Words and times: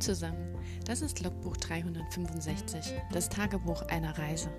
Zusammen, 0.00 0.54
das 0.84 1.00
ist 1.00 1.22
Logbuch 1.22 1.56
365, 1.56 2.92
das 3.12 3.30
Tagebuch 3.30 3.82
einer 3.88 4.16
Reise. 4.18 4.50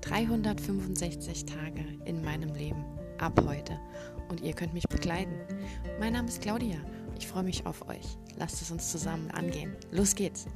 365 0.00 1.44
Tage 1.44 1.84
in 2.06 2.22
meinem 2.24 2.54
Leben, 2.54 2.84
ab 3.18 3.38
heute. 3.46 3.78
Und 4.28 4.40
ihr 4.40 4.54
könnt 4.54 4.72
mich 4.72 4.88
begleiten. 4.88 5.34
Mein 6.00 6.14
Name 6.14 6.28
ist 6.28 6.40
Claudia, 6.40 6.78
ich 7.18 7.26
freue 7.26 7.42
mich 7.42 7.66
auf 7.66 7.86
euch. 7.88 8.16
Lasst 8.38 8.62
es 8.62 8.70
uns 8.70 8.90
zusammen 8.90 9.30
angehen. 9.30 9.76
Los 9.90 10.14
geht's! 10.14 10.46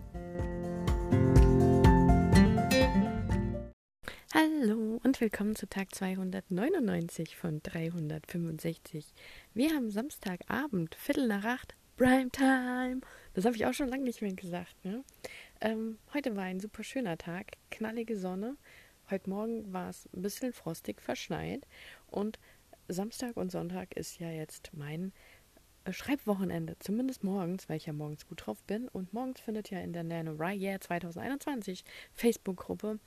Hallo 4.35 4.99
und 5.05 5.21
willkommen 5.21 5.57
zu 5.57 5.69
Tag 5.69 5.95
299 5.95 7.37
von 7.37 7.61
365. 7.63 9.13
Wir 9.53 9.75
haben 9.75 9.91
Samstagabend, 9.91 10.95
Viertel 10.95 11.29
nach 11.29 11.45
acht, 11.45 11.77
Primetime. 11.97 13.03
Das 13.35 13.45
habe 13.45 13.57
ich 13.57 13.65
auch 13.67 13.73
schon 13.73 13.89
lange 13.89 14.05
nicht 14.05 14.21
mehr 14.21 14.35
gesagt. 14.35 14.85
Ne? 14.85 15.05
Ähm, 15.61 15.99
heute 16.13 16.37
war 16.37 16.45
ein 16.45 16.61
super 16.61 16.85
schöner 16.85 17.17
Tag, 17.17 17.53
knallige 17.71 18.17
Sonne. 18.17 18.57
Heute 19.11 19.31
Morgen 19.31 19.73
war 19.73 19.89
es 19.89 20.09
ein 20.15 20.23
bisschen 20.23 20.53
frostig, 20.53 21.01
verschneit. 21.01 21.67
Und 22.09 22.39
Samstag 22.89 23.37
und 23.37 23.51
Sonntag 23.51 23.97
ist 23.97 24.19
ja 24.19 24.31
jetzt 24.31 24.71
mein 24.75 25.13
äh, 25.85 25.93
Schreibwochenende. 25.93 26.77
Zumindest 26.79 27.25
morgens, 27.25 27.69
weil 27.69 27.79
ich 27.79 27.87
ja 27.87 27.95
morgens 27.95 28.27
gut 28.27 28.47
drauf 28.47 28.63
bin. 28.65 28.89
Und 28.89 29.15
morgens 29.15 29.41
findet 29.41 29.71
ja 29.71 29.81
in 29.81 29.95
der 29.95 30.05
Nano 30.05 30.37
Year 30.51 30.81
2021 30.81 31.85
Facebook-Gruppe 32.13 32.99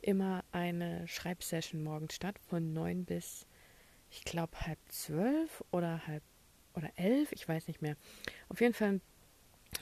immer 0.00 0.42
eine 0.52 1.06
Schreibsession 1.06 1.82
morgens 1.82 2.14
statt 2.14 2.38
von 2.38 2.72
neun 2.72 3.04
bis, 3.04 3.46
ich 4.10 4.24
glaube, 4.24 4.58
halb 4.60 4.78
zwölf 4.88 5.62
oder 5.70 6.06
halb 6.06 6.22
oder 6.74 6.90
elf, 6.96 7.32
ich 7.32 7.48
weiß 7.48 7.68
nicht 7.68 7.82
mehr. 7.82 7.96
Auf 8.48 8.60
jeden 8.60 8.74
Fall 8.74 9.00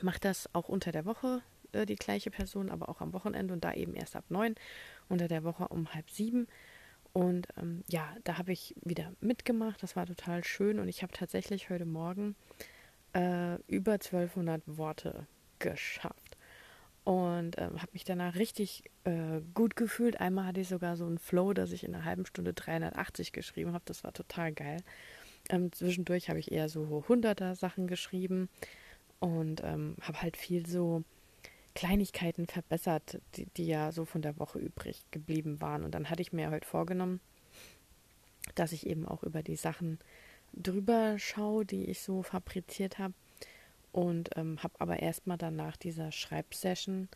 macht 0.02 0.24
das 0.24 0.48
auch 0.54 0.68
unter 0.68 0.92
der 0.92 1.04
Woche 1.04 1.42
äh, 1.72 1.86
die 1.86 1.96
gleiche 1.96 2.30
Person, 2.30 2.70
aber 2.70 2.88
auch 2.88 3.00
am 3.00 3.12
Wochenende 3.12 3.52
und 3.52 3.64
da 3.64 3.72
eben 3.72 3.94
erst 3.94 4.16
ab 4.16 4.24
neun, 4.28 4.54
unter 5.08 5.28
der 5.28 5.44
Woche 5.44 5.68
um 5.68 5.92
halb 5.92 6.10
sieben. 6.10 6.46
Und 7.12 7.46
ähm, 7.56 7.84
ja, 7.88 8.08
da 8.24 8.38
habe 8.38 8.52
ich 8.52 8.74
wieder 8.82 9.12
mitgemacht. 9.20 9.82
Das 9.82 9.94
war 9.96 10.06
total 10.06 10.44
schön 10.44 10.78
und 10.78 10.88
ich 10.88 11.02
habe 11.02 11.12
tatsächlich 11.12 11.70
heute 11.70 11.84
Morgen 11.84 12.34
äh, 13.14 13.56
über 13.68 13.92
1200 13.92 14.62
Worte 14.66 15.26
geschafft 15.60 16.36
und 17.04 17.56
äh, 17.58 17.62
habe 17.62 17.92
mich 17.92 18.04
danach 18.04 18.34
richtig 18.34 18.82
äh, 19.04 19.40
gut 19.52 19.76
gefühlt. 19.76 20.20
Einmal 20.20 20.46
hatte 20.46 20.60
ich 20.60 20.68
sogar 20.68 20.96
so 20.96 21.06
einen 21.06 21.18
Flow, 21.18 21.52
dass 21.52 21.70
ich 21.70 21.84
in 21.84 21.94
einer 21.94 22.04
halben 22.04 22.26
Stunde 22.26 22.52
380 22.52 23.32
geschrieben 23.32 23.74
habe. 23.74 23.84
Das 23.86 24.02
war 24.02 24.12
total 24.12 24.52
geil. 24.52 24.78
Ähm, 25.50 25.70
zwischendurch 25.72 26.30
habe 26.30 26.40
ich 26.40 26.50
eher 26.50 26.68
so 26.68 27.04
hunderter 27.06 27.54
Sachen 27.54 27.86
geschrieben 27.86 28.48
und 29.20 29.62
ähm, 29.64 29.96
habe 30.00 30.22
halt 30.22 30.36
viel 30.36 30.66
so 30.66 31.04
Kleinigkeiten 31.74 32.46
verbessert, 32.46 33.20
die, 33.34 33.46
die 33.56 33.66
ja 33.66 33.92
so 33.92 34.04
von 34.04 34.22
der 34.22 34.38
Woche 34.38 34.58
übrig 34.58 35.04
geblieben 35.10 35.60
waren. 35.60 35.84
Und 35.84 35.94
dann 35.94 36.10
hatte 36.10 36.22
ich 36.22 36.32
mir 36.32 36.50
heute 36.50 36.66
vorgenommen, 36.66 37.20
dass 38.54 38.72
ich 38.72 38.86
eben 38.86 39.06
auch 39.06 39.22
über 39.22 39.42
die 39.42 39.56
Sachen 39.56 39.98
drüber 40.52 41.18
schaue, 41.18 41.64
die 41.64 41.86
ich 41.86 42.00
so 42.00 42.22
fabriziert 42.22 42.98
habe. 42.98 43.14
Und 43.92 44.30
ähm, 44.36 44.62
habe 44.62 44.74
aber 44.80 45.00
erstmal 45.00 45.38
dann 45.38 45.56
nach 45.56 45.76
dieser 45.76 46.10
Schreibsession 46.12 47.08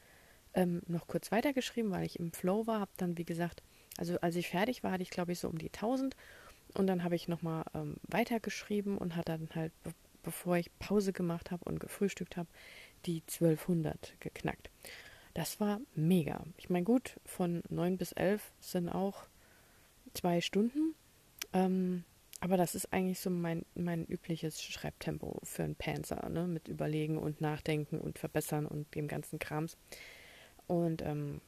ähm, 0.55 0.83
noch 0.87 1.07
kurz 1.07 1.31
weitergeschrieben, 1.33 1.91
weil 1.91 2.05
ich 2.05 2.19
im 2.19 2.33
Flow 2.33 2.67
war. 2.67 2.81
Habe 2.81 2.91
dann, 2.97 3.19
wie 3.19 3.25
gesagt, 3.25 3.63
also 3.97 4.19
als 4.21 4.37
ich 4.37 4.49
fertig 4.49 4.83
war, 4.83 4.93
hatte 4.93 5.03
ich 5.03 5.11
glaube 5.11 5.33
ich 5.33 5.41
so 5.41 5.49
um 5.49 5.59
die 5.59 5.73
1000 5.73 6.17
und 6.75 6.87
dann 6.87 7.03
habe 7.03 7.17
ich 7.17 7.29
nochmal 7.29 7.65
ähm, 7.75 7.97
weitergeschrieben 8.03 8.99
und 8.99 9.17
hat 9.17 9.29
dann 9.29 9.49
halt, 9.55 9.73
bevor 10.29 10.59
ich 10.59 10.79
Pause 10.79 11.15
gemacht 11.15 11.51
habe 11.51 11.65
und 11.65 11.81
gefrühstückt 11.81 12.37
habe, 12.37 12.51
die 13.07 13.23
1200 13.23 14.21
geknackt. 14.21 14.69
Das 15.33 15.59
war 15.59 15.81
mega. 15.95 16.45
Ich 16.59 16.69
meine, 16.69 16.85
gut, 16.85 17.19
von 17.25 17.63
9 17.71 17.97
bis 17.97 18.13
11 18.13 18.53
sind 18.61 18.91
auch 18.91 19.25
zwei 20.13 20.43
Stunden. 20.43 20.95
Ähm, 21.55 22.05
aber 22.41 22.59
das 22.59 22.75
ist 22.75 22.93
eigentlich 22.93 23.21
so 23.21 23.31
mein, 23.31 23.65
mein 23.75 24.05
übliches 24.05 24.63
Schreibtempo 24.63 25.41
für 25.45 25.65
einen 25.65 25.77
Panzer, 25.77 26.29
ne? 26.29 26.47
Mit 26.47 26.69
Überlegen 26.69 27.17
und 27.17 27.41
Nachdenken 27.41 27.99
und 27.99 28.19
Verbessern 28.19 28.67
und 28.67 28.95
dem 28.95 29.09
ganzen 29.09 29.39
Krams. 29.39 29.79
Und 30.67 31.01
ähm, 31.01 31.41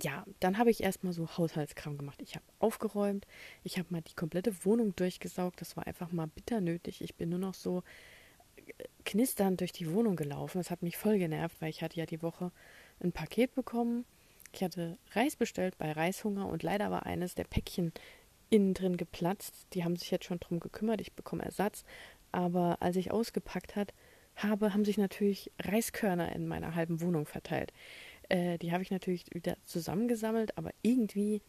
ja, 0.00 0.24
dann 0.40 0.58
habe 0.58 0.70
ich 0.70 0.82
erstmal 0.82 1.12
so 1.12 1.28
Haushaltskram 1.36 1.98
gemacht. 1.98 2.20
Ich 2.22 2.34
habe 2.34 2.44
aufgeräumt, 2.58 3.26
ich 3.64 3.78
habe 3.78 3.88
mal 3.90 4.02
die 4.02 4.14
komplette 4.14 4.64
Wohnung 4.64 4.94
durchgesaugt. 4.96 5.60
Das 5.60 5.76
war 5.76 5.86
einfach 5.86 6.12
mal 6.12 6.26
bitter 6.26 6.60
nötig. 6.60 7.02
Ich 7.02 7.14
bin 7.14 7.30
nur 7.30 7.38
noch 7.38 7.54
so 7.54 7.82
äh, 8.56 8.84
knisternd 9.04 9.60
durch 9.60 9.72
die 9.72 9.92
Wohnung 9.92 10.16
gelaufen. 10.16 10.58
Das 10.58 10.70
hat 10.70 10.82
mich 10.82 10.96
voll 10.96 11.18
genervt, 11.18 11.56
weil 11.60 11.70
ich 11.70 11.82
hatte 11.82 11.98
ja 11.98 12.06
die 12.06 12.22
Woche 12.22 12.52
ein 13.00 13.12
Paket 13.12 13.54
bekommen. 13.54 14.04
Ich 14.52 14.62
hatte 14.62 14.98
Reis 15.12 15.36
bestellt 15.36 15.78
bei 15.78 15.92
Reishunger 15.92 16.46
und 16.46 16.62
leider 16.62 16.90
war 16.90 17.06
eines 17.06 17.34
der 17.34 17.44
Päckchen 17.44 17.92
innen 18.50 18.74
drin 18.74 18.96
geplatzt. 18.96 19.66
Die 19.74 19.84
haben 19.84 19.96
sich 19.96 20.10
jetzt 20.10 20.24
schon 20.24 20.40
drum 20.40 20.60
gekümmert. 20.60 21.00
Ich 21.00 21.12
bekomme 21.12 21.44
Ersatz. 21.44 21.84
Aber 22.32 22.78
als 22.80 22.96
ich 22.96 23.10
ausgepackt 23.10 23.76
hat, 23.76 23.92
habe, 24.36 24.72
haben 24.72 24.84
sich 24.84 24.98
natürlich 24.98 25.50
Reiskörner 25.60 26.34
in 26.34 26.46
meiner 26.46 26.74
halben 26.74 27.00
Wohnung 27.00 27.26
verteilt. 27.26 27.72
Äh, 28.30 28.58
die 28.58 28.72
habe 28.72 28.82
ich 28.82 28.90
natürlich 28.90 29.26
wieder 29.32 29.56
zusammengesammelt, 29.64 30.56
aber 30.56 30.70
irgendwie 30.82 31.42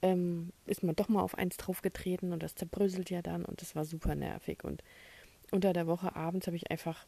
ähm, 0.00 0.52
ist 0.66 0.82
man 0.82 0.96
doch 0.96 1.08
mal 1.08 1.22
auf 1.22 1.36
eins 1.36 1.56
draufgetreten 1.56 2.32
und 2.32 2.42
das 2.42 2.54
zerbröselt 2.54 3.10
ja 3.10 3.20
dann 3.20 3.44
und 3.44 3.60
das 3.60 3.76
war 3.76 3.84
super 3.84 4.14
nervig. 4.14 4.64
Und 4.64 4.82
unter 5.50 5.72
der 5.72 5.86
Woche 5.86 6.14
abends 6.16 6.46
habe 6.46 6.56
ich 6.56 6.70
einfach 6.70 7.06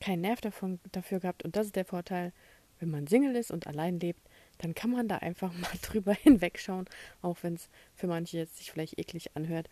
keinen 0.00 0.22
Nerv 0.22 0.40
davon, 0.40 0.80
dafür 0.92 1.20
gehabt. 1.20 1.44
Und 1.44 1.56
das 1.56 1.66
ist 1.66 1.76
der 1.76 1.84
Vorteil, 1.84 2.32
wenn 2.80 2.90
man 2.90 3.06
Single 3.06 3.36
ist 3.36 3.50
und 3.50 3.66
allein 3.66 4.00
lebt, 4.00 4.20
dann 4.58 4.74
kann 4.74 4.90
man 4.90 5.08
da 5.08 5.16
einfach 5.16 5.52
mal 5.58 5.72
drüber 5.82 6.14
hinwegschauen, 6.14 6.86
auch 7.20 7.38
wenn 7.42 7.54
es 7.54 7.68
für 7.94 8.06
manche 8.06 8.38
jetzt 8.38 8.56
sich 8.56 8.70
vielleicht 8.70 8.98
eklig 8.98 9.36
anhört. 9.36 9.68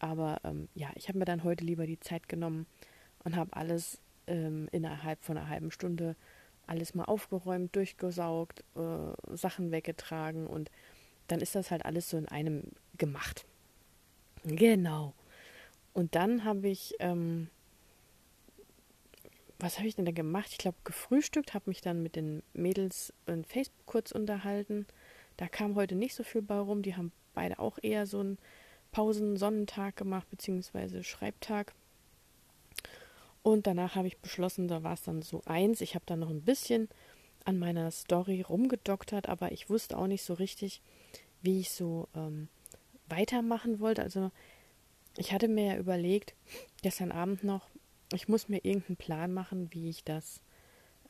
Aber 0.00 0.40
ähm, 0.44 0.68
ja, 0.74 0.90
ich 0.96 1.08
habe 1.08 1.18
mir 1.18 1.24
dann 1.24 1.44
heute 1.44 1.64
lieber 1.64 1.86
die 1.86 2.00
Zeit 2.00 2.28
genommen 2.28 2.66
und 3.24 3.36
habe 3.36 3.56
alles 3.56 4.02
ähm, 4.26 4.68
innerhalb 4.70 5.24
von 5.24 5.38
einer 5.38 5.48
halben 5.48 5.70
Stunde 5.70 6.14
alles 6.68 6.94
mal 6.94 7.04
aufgeräumt, 7.04 7.74
durchgesaugt, 7.74 8.64
äh, 8.76 9.36
Sachen 9.36 9.70
weggetragen 9.70 10.46
und 10.46 10.70
dann 11.28 11.40
ist 11.40 11.54
das 11.54 11.70
halt 11.70 11.84
alles 11.84 12.08
so 12.10 12.16
in 12.16 12.28
einem 12.28 12.62
gemacht. 12.96 13.46
Genau. 14.44 15.14
Und 15.92 16.14
dann 16.14 16.44
habe 16.44 16.68
ich, 16.68 16.94
ähm, 17.00 17.48
was 19.58 19.78
habe 19.78 19.88
ich 19.88 19.96
denn 19.96 20.04
da 20.04 20.12
gemacht? 20.12 20.48
Ich 20.52 20.58
glaube, 20.58 20.78
gefrühstückt, 20.84 21.54
habe 21.54 21.68
mich 21.68 21.80
dann 21.80 22.02
mit 22.02 22.16
den 22.16 22.42
Mädels 22.52 23.12
in 23.26 23.44
Facebook 23.44 23.86
kurz 23.86 24.12
unterhalten. 24.12 24.86
Da 25.36 25.48
kam 25.48 25.74
heute 25.74 25.94
nicht 25.94 26.14
so 26.14 26.22
viel 26.22 26.42
bei 26.42 26.58
rum. 26.58 26.82
Die 26.82 26.96
haben 26.96 27.12
beide 27.34 27.58
auch 27.58 27.78
eher 27.82 28.06
so 28.06 28.20
einen 28.20 28.38
Pausen-Sonnentag 28.92 29.96
gemacht, 29.96 30.28
beziehungsweise 30.30 31.02
Schreibtag. 31.02 31.74
Und 33.42 33.66
danach 33.66 33.94
habe 33.94 34.08
ich 34.08 34.18
beschlossen, 34.18 34.68
da 34.68 34.82
war 34.82 34.94
es 34.94 35.02
dann 35.02 35.22
so 35.22 35.42
eins. 35.46 35.80
Ich 35.80 35.94
habe 35.94 36.04
dann 36.06 36.20
noch 36.20 36.30
ein 36.30 36.42
bisschen 36.42 36.88
an 37.44 37.58
meiner 37.58 37.90
Story 37.90 38.42
rumgedoktert, 38.42 39.28
aber 39.28 39.52
ich 39.52 39.70
wusste 39.70 39.96
auch 39.96 40.06
nicht 40.06 40.22
so 40.22 40.34
richtig, 40.34 40.82
wie 41.40 41.60
ich 41.60 41.70
so 41.70 42.08
ähm, 42.14 42.48
weitermachen 43.08 43.80
wollte. 43.80 44.02
Also 44.02 44.30
ich 45.16 45.32
hatte 45.32 45.48
mir 45.48 45.74
ja 45.74 45.78
überlegt, 45.78 46.34
gestern 46.82 47.12
Abend 47.12 47.44
noch, 47.44 47.68
ich 48.12 48.28
muss 48.28 48.48
mir 48.48 48.64
irgendeinen 48.64 48.96
Plan 48.96 49.32
machen, 49.32 49.68
wie 49.72 49.88
ich 49.88 50.04
das 50.04 50.40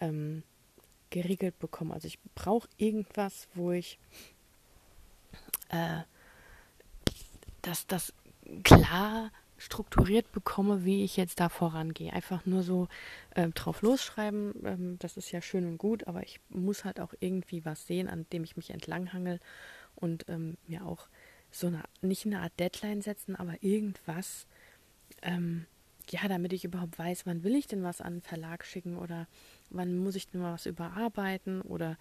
ähm, 0.01 0.43
geregelt 1.11 1.59
bekomme. 1.59 1.95
Also 1.95 2.07
ich 2.07 2.19
brauche 2.35 2.69
irgendwas, 2.77 3.49
wo 3.55 3.73
ich 3.73 3.99
äh, 5.71 6.03
dass 7.63 7.87
das 7.87 8.13
klar 8.63 9.31
strukturiert 9.59 10.31
bekomme, 10.33 10.85
wie 10.85 11.05
ich 11.05 11.17
jetzt 11.17 11.41
da 11.41 11.49
vorangehe. 11.49 12.13
Einfach 12.13 12.47
nur 12.47 12.63
so 12.63 12.89
äh, 13.35 13.49
drauf 13.49 13.83
losschreiben, 13.83 14.55
ähm, 14.65 14.99
das 15.01 15.17
ist 15.17 15.33
ja 15.33 15.43
schön 15.43 15.67
und 15.67 15.79
gut, 15.79 16.07
aber 16.07 16.23
ich 16.23 16.41
muss 16.49 16.85
halt 16.85 17.01
auch 17.01 17.13
irgendwie 17.21 17.65
was 17.65 17.87
sehen, 17.87 18.09
an 18.09 18.27
dem 18.33 18.45
ich 18.45 18.57
mich 18.57 18.71
entlanghangel 18.71 19.41
und 19.97 20.25
ähm, 20.29 20.57
mir 20.67 20.87
auch 20.87 21.09
so 21.51 21.67
eine, 21.67 21.83
nicht 22.01 22.25
eine 22.25 22.41
Art 22.41 22.53
Deadline 22.59 23.03
setzen, 23.03 23.35
aber 23.37 23.63
irgendwas, 23.63 24.47
ähm, 25.23 25.67
ja, 26.11 26.29
damit 26.29 26.53
ich 26.53 26.65
überhaupt 26.65 26.99
weiß, 26.99 27.27
wann 27.27 27.43
will 27.43 27.57
ich 27.57 27.67
denn 27.67 27.83
was 27.83 28.01
an 28.01 28.15
den 28.15 28.23
Verlag 28.23 28.65
schicken 28.65 28.97
oder 28.97 29.27
wann 29.71 29.99
muss 29.99 30.15
ich 30.15 30.29
denn 30.29 30.41
mal 30.41 30.55
was 30.55 30.67
überarbeiten 30.67 31.61
oder 31.63 31.97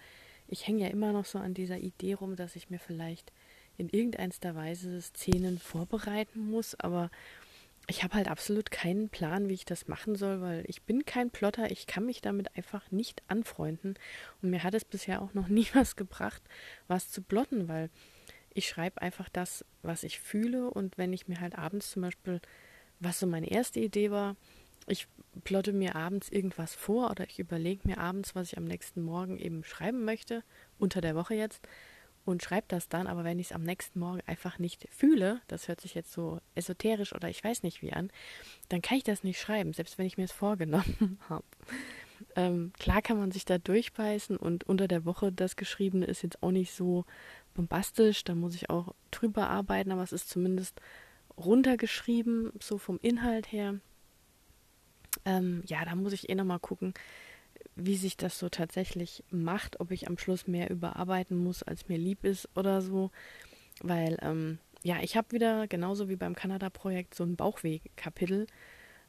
ich 0.46 0.66
hänge 0.66 0.84
ja 0.84 0.88
immer 0.88 1.12
noch 1.12 1.26
so 1.26 1.38
an 1.38 1.54
dieser 1.54 1.78
Idee 1.78 2.14
rum, 2.14 2.36
dass 2.36 2.56
ich 2.56 2.70
mir 2.70 2.78
vielleicht 2.78 3.32
in 3.76 3.88
irgendeiner 3.90 4.54
Weise 4.54 5.00
Szenen 5.00 5.58
vorbereiten 5.58 6.50
muss, 6.50 6.74
aber 6.74 7.10
ich 7.90 8.04
habe 8.04 8.14
halt 8.14 8.28
absolut 8.28 8.70
keinen 8.70 9.08
Plan, 9.08 9.48
wie 9.48 9.54
ich 9.54 9.64
das 9.64 9.88
machen 9.88 10.14
soll, 10.14 10.42
weil 10.42 10.62
ich 10.66 10.82
bin 10.82 11.06
kein 11.06 11.30
Plotter, 11.30 11.70
ich 11.70 11.86
kann 11.86 12.04
mich 12.04 12.20
damit 12.20 12.54
einfach 12.54 12.90
nicht 12.90 13.22
anfreunden. 13.28 13.94
Und 14.42 14.50
mir 14.50 14.62
hat 14.62 14.74
es 14.74 14.84
bisher 14.84 15.22
auch 15.22 15.32
noch 15.32 15.48
nie 15.48 15.66
was 15.72 15.96
gebracht, 15.96 16.42
was 16.86 17.10
zu 17.10 17.22
plotten, 17.22 17.66
weil 17.66 17.88
ich 18.52 18.68
schreibe 18.68 19.00
einfach 19.00 19.30
das, 19.30 19.64
was 19.82 20.02
ich 20.02 20.20
fühle. 20.20 20.70
Und 20.70 20.98
wenn 20.98 21.14
ich 21.14 21.28
mir 21.28 21.40
halt 21.40 21.56
abends 21.56 21.90
zum 21.90 22.02
Beispiel, 22.02 22.40
was 23.00 23.18
so 23.18 23.26
meine 23.26 23.50
erste 23.50 23.80
Idee 23.80 24.10
war, 24.10 24.36
ich 24.86 25.08
plotte 25.44 25.72
mir 25.72 25.96
abends 25.96 26.28
irgendwas 26.28 26.74
vor 26.74 27.10
oder 27.10 27.24
ich 27.24 27.38
überlege 27.38 27.88
mir 27.88 27.98
abends, 27.98 28.34
was 28.34 28.52
ich 28.52 28.58
am 28.58 28.64
nächsten 28.64 29.02
Morgen 29.02 29.38
eben 29.38 29.64
schreiben 29.64 30.04
möchte, 30.04 30.42
unter 30.78 31.00
der 31.00 31.14
Woche 31.14 31.34
jetzt, 31.34 31.66
und 32.28 32.42
schreibe 32.42 32.66
das 32.68 32.88
dann, 32.88 33.06
aber 33.06 33.24
wenn 33.24 33.38
ich 33.38 33.48
es 33.48 33.52
am 33.52 33.62
nächsten 33.62 33.98
Morgen 33.98 34.20
einfach 34.26 34.58
nicht 34.58 34.86
fühle, 34.90 35.40
das 35.48 35.68
hört 35.68 35.80
sich 35.80 35.94
jetzt 35.94 36.12
so 36.12 36.40
esoterisch 36.54 37.14
oder 37.14 37.28
ich 37.28 37.42
weiß 37.42 37.62
nicht 37.62 37.82
wie 37.82 37.92
an, 37.92 38.10
dann 38.68 38.82
kann 38.82 38.98
ich 38.98 39.04
das 39.04 39.24
nicht 39.24 39.40
schreiben, 39.40 39.72
selbst 39.72 39.98
wenn 39.98 40.06
ich 40.06 40.18
mir 40.18 40.24
es 40.24 40.32
vorgenommen 40.32 41.18
habe. 41.28 41.44
Ähm, 42.36 42.72
klar 42.78 43.00
kann 43.02 43.18
man 43.18 43.30
sich 43.30 43.44
da 43.44 43.58
durchbeißen 43.58 44.36
und 44.36 44.64
unter 44.64 44.88
der 44.88 45.04
Woche 45.04 45.32
das 45.32 45.56
Geschriebene 45.56 46.06
ist 46.06 46.22
jetzt 46.22 46.42
auch 46.42 46.50
nicht 46.50 46.72
so 46.72 47.04
bombastisch, 47.54 48.24
da 48.24 48.34
muss 48.34 48.54
ich 48.54 48.70
auch 48.70 48.94
drüber 49.10 49.48
arbeiten, 49.48 49.92
aber 49.92 50.02
es 50.02 50.12
ist 50.12 50.28
zumindest 50.28 50.80
runtergeschrieben, 51.36 52.52
so 52.60 52.78
vom 52.78 52.98
Inhalt 53.00 53.52
her. 53.52 53.76
Ähm, 55.24 55.62
ja, 55.66 55.84
da 55.84 55.94
muss 55.94 56.12
ich 56.12 56.28
eh 56.28 56.34
nochmal 56.34 56.58
gucken, 56.58 56.94
wie 57.76 57.96
sich 57.96 58.16
das 58.16 58.38
so 58.38 58.48
tatsächlich 58.48 59.22
macht, 59.30 59.80
ob 59.80 59.90
ich 59.90 60.08
am 60.08 60.18
Schluss 60.18 60.46
mehr 60.46 60.70
überarbeiten 60.70 61.36
muss, 61.36 61.62
als 61.62 61.88
mir 61.88 61.98
lieb 61.98 62.24
ist 62.24 62.48
oder 62.56 62.82
so. 62.82 63.10
Weil, 63.80 64.18
ähm, 64.22 64.58
ja, 64.82 65.00
ich 65.02 65.16
habe 65.16 65.32
wieder, 65.32 65.68
genauso 65.68 66.08
wie 66.08 66.16
beim 66.16 66.34
Kanada-Projekt, 66.34 67.14
so 67.14 67.24
ein 67.24 67.36
Bauchweg-Kapitel. 67.36 68.46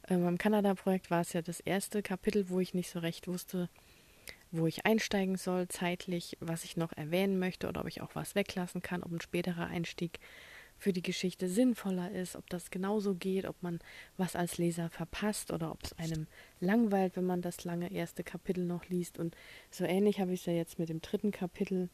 Äh, 0.04 0.18
beim 0.18 0.38
Kanada-Projekt 0.38 1.10
war 1.10 1.22
es 1.22 1.34
ja 1.34 1.42
das 1.42 1.60
erste 1.60 2.02
Kapitel, 2.02 2.50
wo 2.50 2.60
ich 2.60 2.74
nicht 2.74 2.90
so 2.90 3.00
recht 3.00 3.28
wusste, 3.28 3.70
wo 4.52 4.68
ich 4.68 4.86
einsteigen 4.86 5.36
soll, 5.36 5.68
zeitlich, 5.68 6.38
was 6.40 6.64
ich 6.64 6.78
noch 6.78 6.94
erwähnen 6.94 7.40
möchte 7.40 7.68
oder 7.68 7.82
ob 7.82 7.88
ich 7.88 8.02
auch 8.02 8.16
was 8.16 8.36
weglassen 8.36 8.82
kann, 8.82 9.04
ob 9.04 9.12
ein 9.12 9.22
späterer 9.22 9.68
Einstieg 9.68 10.20
für 10.80 10.94
die 10.94 11.02
Geschichte 11.02 11.50
sinnvoller 11.50 12.10
ist, 12.12 12.36
ob 12.36 12.50
das 12.50 12.72
genauso 12.72 13.14
geht, 13.14 13.46
ob 13.46 13.62
man 13.62 13.80
was 14.18 14.36
als 14.36 14.58
Leser 14.58 14.90
verpasst 14.90 15.52
oder 15.52 15.72
ob 15.72 15.84
es 15.84 15.94
einem 15.94 16.26
langweilt, 16.62 17.18
wenn 17.18 17.26
man 17.26 17.42
das 17.42 17.66
lange 17.66 17.92
erste 17.92 18.24
Kapitel 18.24 18.64
noch 18.64 18.88
liest. 18.88 19.20
Und 19.20 19.36
so 19.70 19.84
ähnlich 19.84 20.20
habe 20.22 20.34
ich 20.34 20.40
es 20.40 20.46
ja 20.46 20.54
jetzt 20.54 20.80
mit 20.80 20.90
dem 20.90 21.02
dritten 21.02 21.32
Kapitel 21.32 21.90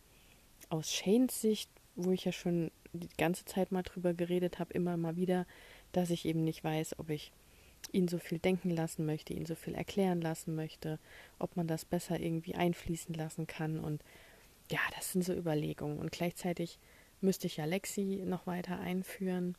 aus 0.70 0.94
Shanes 0.94 1.42
Sicht, 1.42 1.70
wo 1.96 2.12
ich 2.12 2.26
ja 2.26 2.32
schon 2.32 2.72
die 2.94 3.10
ganze 3.18 3.44
Zeit 3.46 3.72
mal 3.72 3.84
drüber 3.84 4.14
geredet 4.14 4.60
habe, 4.60 4.74
immer 4.74 4.98
mal 4.98 5.16
wieder, 5.16 5.48
dass 5.92 6.12
ich 6.12 6.26
eben 6.26 6.44
nicht 6.44 6.64
weiß, 6.64 7.00
ob 7.00 7.10
ich 7.10 7.32
ihn 7.92 8.08
so 8.08 8.20
viel 8.20 8.40
denken 8.40 8.70
lassen 8.70 9.06
möchte, 9.06 9.34
ihn 9.34 9.46
so 9.46 9.56
viel 9.56 9.74
erklären 9.74 10.22
lassen 10.22 10.56
möchte, 10.56 11.00
ob 11.40 11.56
man 11.58 11.68
das 11.68 11.86
besser 11.86 12.20
irgendwie 12.20 12.56
einfließen 12.56 13.16
lassen 13.16 13.48
kann. 13.48 13.80
Und 13.80 14.04
ja, 14.72 14.80
das 14.96 15.12
sind 15.12 15.24
so 15.24 15.34
Überlegungen. 15.34 15.98
Und 15.98 16.12
gleichzeitig 16.12 16.80
müsste 17.26 17.48
ich 17.48 17.58
ja 17.58 17.66
Lexi 17.66 18.24
noch 18.26 18.48
weiter 18.48 18.80
einführen, 18.80 19.56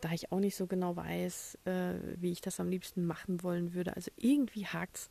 da 0.00 0.12
ich 0.12 0.32
auch 0.32 0.40
nicht 0.40 0.56
so 0.56 0.66
genau 0.66 0.96
weiß, 0.96 1.58
äh, 1.64 1.94
wie 2.16 2.32
ich 2.32 2.40
das 2.40 2.60
am 2.60 2.68
liebsten 2.68 3.06
machen 3.06 3.42
wollen 3.42 3.74
würde. 3.74 3.96
Also 3.96 4.10
irgendwie 4.16 4.66
hakt 4.66 4.96
es 4.96 5.10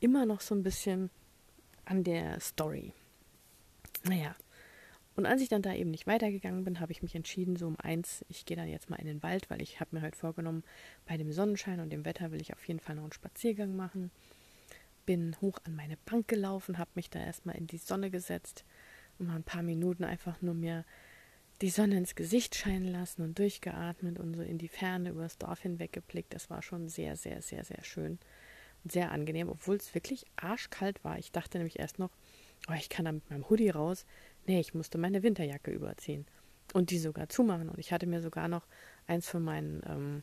immer 0.00 0.26
noch 0.26 0.40
so 0.40 0.54
ein 0.54 0.62
bisschen 0.62 1.10
an 1.84 2.04
der 2.04 2.40
Story. 2.40 2.92
Naja, 4.04 4.36
und 5.16 5.26
als 5.26 5.40
ich 5.40 5.48
dann 5.48 5.62
da 5.62 5.72
eben 5.72 5.90
nicht 5.90 6.06
weitergegangen 6.06 6.64
bin, 6.64 6.80
habe 6.80 6.90
ich 6.90 7.02
mich 7.02 7.14
entschieden, 7.14 7.56
so 7.56 7.66
um 7.66 7.78
eins, 7.78 8.24
ich 8.28 8.44
gehe 8.44 8.56
dann 8.56 8.68
jetzt 8.68 8.90
mal 8.90 8.96
in 8.98 9.06
den 9.06 9.22
Wald, 9.22 9.48
weil 9.48 9.62
ich 9.62 9.78
habe 9.80 9.94
mir 9.96 10.02
heute 10.02 10.18
vorgenommen, 10.18 10.64
bei 11.06 11.16
dem 11.16 11.32
Sonnenschein 11.32 11.80
und 11.80 11.90
dem 11.90 12.04
Wetter 12.04 12.32
will 12.32 12.40
ich 12.40 12.52
auf 12.52 12.66
jeden 12.66 12.80
Fall 12.80 12.96
noch 12.96 13.04
einen 13.04 13.12
Spaziergang 13.12 13.76
machen. 13.76 14.10
Bin 15.06 15.36
hoch 15.40 15.58
an 15.64 15.76
meine 15.76 15.96
Bank 15.98 16.26
gelaufen, 16.26 16.78
habe 16.78 16.90
mich 16.94 17.10
da 17.10 17.20
erstmal 17.20 17.56
in 17.56 17.68
die 17.68 17.78
Sonne 17.78 18.10
gesetzt 18.10 18.64
und 19.18 19.28
mal 19.28 19.36
ein 19.36 19.44
paar 19.44 19.62
Minuten 19.62 20.02
einfach 20.02 20.42
nur 20.42 20.54
mir 20.54 20.84
die 21.64 21.70
Sonne 21.70 21.96
ins 21.96 22.14
Gesicht 22.14 22.56
scheinen 22.56 22.92
lassen 22.92 23.22
und 23.22 23.38
durchgeatmet 23.38 24.18
und 24.18 24.34
so 24.34 24.42
in 24.42 24.58
die 24.58 24.68
Ferne 24.68 25.08
über 25.08 25.22
das 25.22 25.38
Dorf 25.38 25.60
hinweg 25.60 25.94
geblickt. 25.94 26.34
Das 26.34 26.50
war 26.50 26.60
schon 26.60 26.90
sehr, 26.90 27.16
sehr, 27.16 27.40
sehr, 27.40 27.64
sehr 27.64 27.82
schön 27.82 28.18
und 28.82 28.92
sehr 28.92 29.10
angenehm, 29.10 29.48
obwohl 29.48 29.76
es 29.76 29.94
wirklich 29.94 30.26
arschkalt 30.36 31.02
war. 31.04 31.18
Ich 31.18 31.32
dachte 31.32 31.56
nämlich 31.56 31.78
erst 31.78 31.98
noch, 31.98 32.10
oh, 32.68 32.74
ich 32.74 32.90
kann 32.90 33.06
da 33.06 33.12
mit 33.12 33.30
meinem 33.30 33.48
Hoodie 33.48 33.70
raus. 33.70 34.04
Nee, 34.46 34.60
ich 34.60 34.74
musste 34.74 34.98
meine 34.98 35.22
Winterjacke 35.22 35.70
überziehen 35.70 36.26
und 36.74 36.90
die 36.90 36.98
sogar 36.98 37.30
zumachen. 37.30 37.70
Und 37.70 37.78
ich 37.78 37.94
hatte 37.94 38.06
mir 38.06 38.20
sogar 38.20 38.46
noch 38.48 38.66
eins 39.06 39.26
von 39.26 39.42
meinen 39.42 39.80
ähm, 39.88 40.22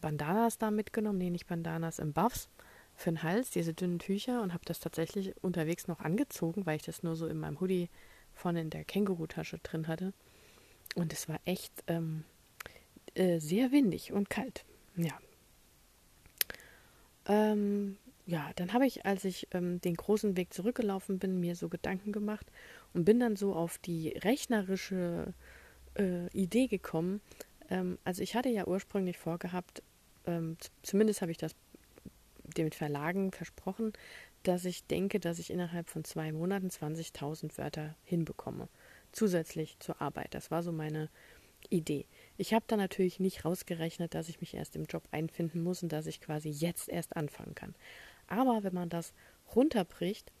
Bandanas 0.00 0.58
da 0.58 0.72
mitgenommen, 0.72 1.18
nee, 1.18 1.30
nicht 1.30 1.46
Bandanas, 1.46 2.00
im 2.00 2.12
Buffs 2.12 2.48
für 2.96 3.10
den 3.10 3.22
Hals, 3.22 3.50
diese 3.50 3.72
dünnen 3.72 4.00
Tücher 4.00 4.42
und 4.42 4.52
habe 4.52 4.64
das 4.64 4.80
tatsächlich 4.80 5.32
unterwegs 5.44 5.86
noch 5.86 6.00
angezogen, 6.00 6.66
weil 6.66 6.74
ich 6.74 6.82
das 6.82 7.04
nur 7.04 7.14
so 7.14 7.28
in 7.28 7.38
meinem 7.38 7.60
Hoodie 7.60 7.88
vorne 8.34 8.62
in 8.62 8.70
der 8.70 8.84
Känguru-Tasche 8.84 9.60
drin 9.62 9.86
hatte. 9.86 10.12
Und 10.96 11.12
es 11.12 11.28
war 11.28 11.38
echt 11.44 11.72
ähm, 11.86 12.24
äh, 13.14 13.38
sehr 13.38 13.70
windig 13.70 14.12
und 14.12 14.30
kalt. 14.30 14.64
Ja. 14.96 15.12
Ähm, 17.26 17.98
ja, 18.24 18.50
dann 18.56 18.72
habe 18.72 18.86
ich, 18.86 19.04
als 19.04 19.24
ich 19.24 19.46
ähm, 19.52 19.80
den 19.82 19.94
großen 19.94 20.36
Weg 20.36 20.54
zurückgelaufen 20.54 21.18
bin, 21.18 21.38
mir 21.38 21.54
so 21.54 21.68
Gedanken 21.68 22.12
gemacht 22.12 22.46
und 22.94 23.04
bin 23.04 23.20
dann 23.20 23.36
so 23.36 23.54
auf 23.54 23.76
die 23.78 24.08
rechnerische 24.08 25.34
äh, 25.98 26.28
Idee 26.28 26.66
gekommen. 26.66 27.20
Ähm, 27.68 27.98
also 28.02 28.22
ich 28.22 28.34
hatte 28.34 28.48
ja 28.48 28.66
ursprünglich 28.66 29.18
vorgehabt, 29.18 29.82
ähm, 30.26 30.56
zumindest 30.82 31.20
habe 31.20 31.30
ich 31.30 31.38
das 31.38 31.54
den 32.56 32.72
Verlagen 32.72 33.32
versprochen, 33.32 33.92
dass 34.44 34.64
ich 34.64 34.86
denke, 34.86 35.20
dass 35.20 35.38
ich 35.38 35.50
innerhalb 35.50 35.90
von 35.90 36.04
zwei 36.04 36.32
Monaten 36.32 36.68
20.000 36.68 37.58
Wörter 37.58 37.94
hinbekomme 38.04 38.68
zusätzlich 39.16 39.78
zur 39.80 40.00
Arbeit. 40.00 40.34
Das 40.34 40.50
war 40.50 40.62
so 40.62 40.72
meine 40.72 41.08
Idee. 41.70 42.06
Ich 42.36 42.54
habe 42.54 42.64
da 42.68 42.76
natürlich 42.76 43.18
nicht 43.18 43.44
rausgerechnet, 43.44 44.14
dass 44.14 44.28
ich 44.28 44.40
mich 44.40 44.54
erst 44.54 44.76
im 44.76 44.84
Job 44.84 45.02
einfinden 45.10 45.62
muss 45.62 45.82
und 45.82 45.90
dass 45.90 46.06
ich 46.06 46.20
quasi 46.20 46.48
jetzt 46.48 46.88
erst 46.88 47.16
anfangen 47.16 47.54
kann. 47.54 47.74
Aber 48.28 48.62
wenn 48.62 48.74
man 48.74 48.88
das 48.88 49.12
runterbricht, 49.54 50.32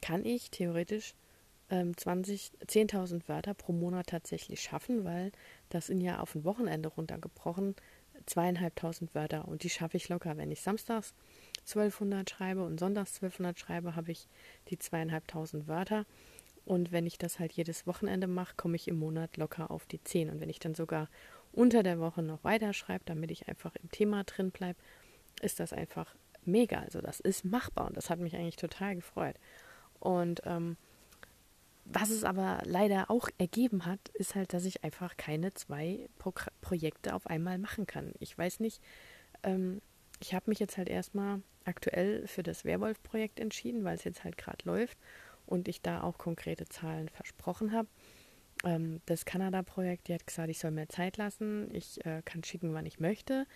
kann 0.00 0.24
ich 0.24 0.50
theoretisch 0.50 1.14
ähm, 1.70 1.92
10.000 1.92 3.28
Wörter 3.28 3.54
pro 3.54 3.72
Monat 3.72 4.08
tatsächlich 4.08 4.60
schaffen, 4.60 5.04
weil 5.04 5.32
das 5.70 5.86
sind 5.86 6.00
ja 6.00 6.20
auf 6.20 6.34
ein 6.34 6.44
Wochenende 6.44 6.88
runtergebrochen 6.88 7.74
zweieinhalbtausend 8.26 9.14
Wörter 9.14 9.48
und 9.48 9.62
die 9.62 9.70
schaffe 9.70 9.96
ich 9.96 10.08
locker. 10.08 10.36
Wenn 10.36 10.50
ich 10.50 10.60
samstags 10.60 11.14
1200 11.60 12.28
schreibe 12.28 12.64
und 12.64 12.78
sonntags 12.78 13.14
1200 13.16 13.58
schreibe, 13.58 13.96
habe 13.96 14.12
ich 14.12 14.28
die 14.68 14.78
zweieinhalbtausend 14.78 15.66
Wörter 15.68 16.04
und 16.68 16.92
wenn 16.92 17.06
ich 17.06 17.16
das 17.16 17.38
halt 17.38 17.54
jedes 17.54 17.86
Wochenende 17.86 18.26
mache, 18.26 18.54
komme 18.54 18.76
ich 18.76 18.88
im 18.88 18.98
Monat 18.98 19.38
locker 19.38 19.70
auf 19.70 19.86
die 19.86 20.04
10. 20.04 20.28
Und 20.28 20.38
wenn 20.38 20.50
ich 20.50 20.58
dann 20.58 20.74
sogar 20.74 21.08
unter 21.50 21.82
der 21.82 21.98
Woche 21.98 22.20
noch 22.20 22.44
weiter 22.44 22.74
schreibe, 22.74 23.04
damit 23.06 23.30
ich 23.30 23.48
einfach 23.48 23.74
im 23.76 23.90
Thema 23.90 24.22
drin 24.24 24.50
bleibe, 24.50 24.78
ist 25.40 25.60
das 25.60 25.72
einfach 25.72 26.14
mega. 26.44 26.80
Also 26.80 27.00
das 27.00 27.20
ist 27.20 27.46
machbar 27.46 27.86
und 27.86 27.96
das 27.96 28.10
hat 28.10 28.18
mich 28.18 28.36
eigentlich 28.36 28.56
total 28.56 28.96
gefreut. 28.96 29.36
Und 29.98 30.42
ähm, 30.44 30.76
was 31.86 32.10
es 32.10 32.22
aber 32.22 32.60
leider 32.66 33.10
auch 33.10 33.30
ergeben 33.38 33.86
hat, 33.86 34.10
ist 34.12 34.34
halt, 34.34 34.52
dass 34.52 34.66
ich 34.66 34.84
einfach 34.84 35.16
keine 35.16 35.54
zwei 35.54 36.06
Pro 36.18 36.34
Projekte 36.60 37.14
auf 37.14 37.26
einmal 37.28 37.56
machen 37.56 37.86
kann. 37.86 38.12
Ich 38.18 38.36
weiß 38.36 38.60
nicht, 38.60 38.82
ähm, 39.42 39.80
ich 40.20 40.34
habe 40.34 40.50
mich 40.50 40.58
jetzt 40.58 40.76
halt 40.76 40.90
erstmal 40.90 41.40
aktuell 41.64 42.26
für 42.26 42.42
das 42.42 42.66
Werwolf-Projekt 42.66 43.40
entschieden, 43.40 43.84
weil 43.84 43.96
es 43.96 44.04
jetzt 44.04 44.22
halt 44.22 44.36
gerade 44.36 44.66
läuft 44.66 44.98
und 45.48 45.68
ich 45.68 45.82
da 45.82 46.02
auch 46.02 46.18
konkrete 46.18 46.66
Zahlen 46.66 47.08
versprochen 47.08 47.72
habe. 47.72 47.88
Ähm, 48.64 49.00
das 49.06 49.24
Kanada-Projekt, 49.24 50.08
die 50.08 50.14
hat 50.14 50.26
gesagt, 50.26 50.50
ich 50.50 50.58
soll 50.58 50.70
mir 50.70 50.88
Zeit 50.88 51.16
lassen, 51.16 51.68
ich 51.74 52.04
äh, 52.04 52.22
kann 52.24 52.44
schicken, 52.44 52.74
wann 52.74 52.86
ich 52.86 53.00
möchte. 53.00 53.46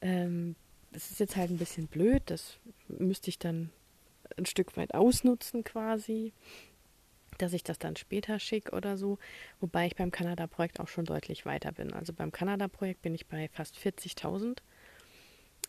Ähm, 0.00 0.56
das 0.92 1.10
ist 1.10 1.20
jetzt 1.20 1.36
halt 1.36 1.50
ein 1.50 1.58
bisschen 1.58 1.86
blöd, 1.86 2.22
das 2.26 2.58
müsste 2.88 3.30
ich 3.30 3.38
dann 3.38 3.70
ein 4.36 4.46
Stück 4.46 4.76
weit 4.76 4.94
ausnutzen 4.94 5.64
quasi, 5.64 6.32
dass 7.38 7.52
ich 7.52 7.64
das 7.64 7.78
dann 7.78 7.96
später 7.96 8.38
schicke 8.38 8.72
oder 8.72 8.96
so, 8.96 9.18
wobei 9.60 9.86
ich 9.86 9.96
beim 9.96 10.10
Kanada-Projekt 10.10 10.80
auch 10.80 10.88
schon 10.88 11.04
deutlich 11.04 11.46
weiter 11.46 11.72
bin. 11.72 11.92
Also 11.92 12.12
beim 12.12 12.32
Kanada-Projekt 12.32 13.02
bin 13.02 13.14
ich 13.14 13.26
bei 13.26 13.48
fast 13.48 13.76
40.000. 13.76 14.58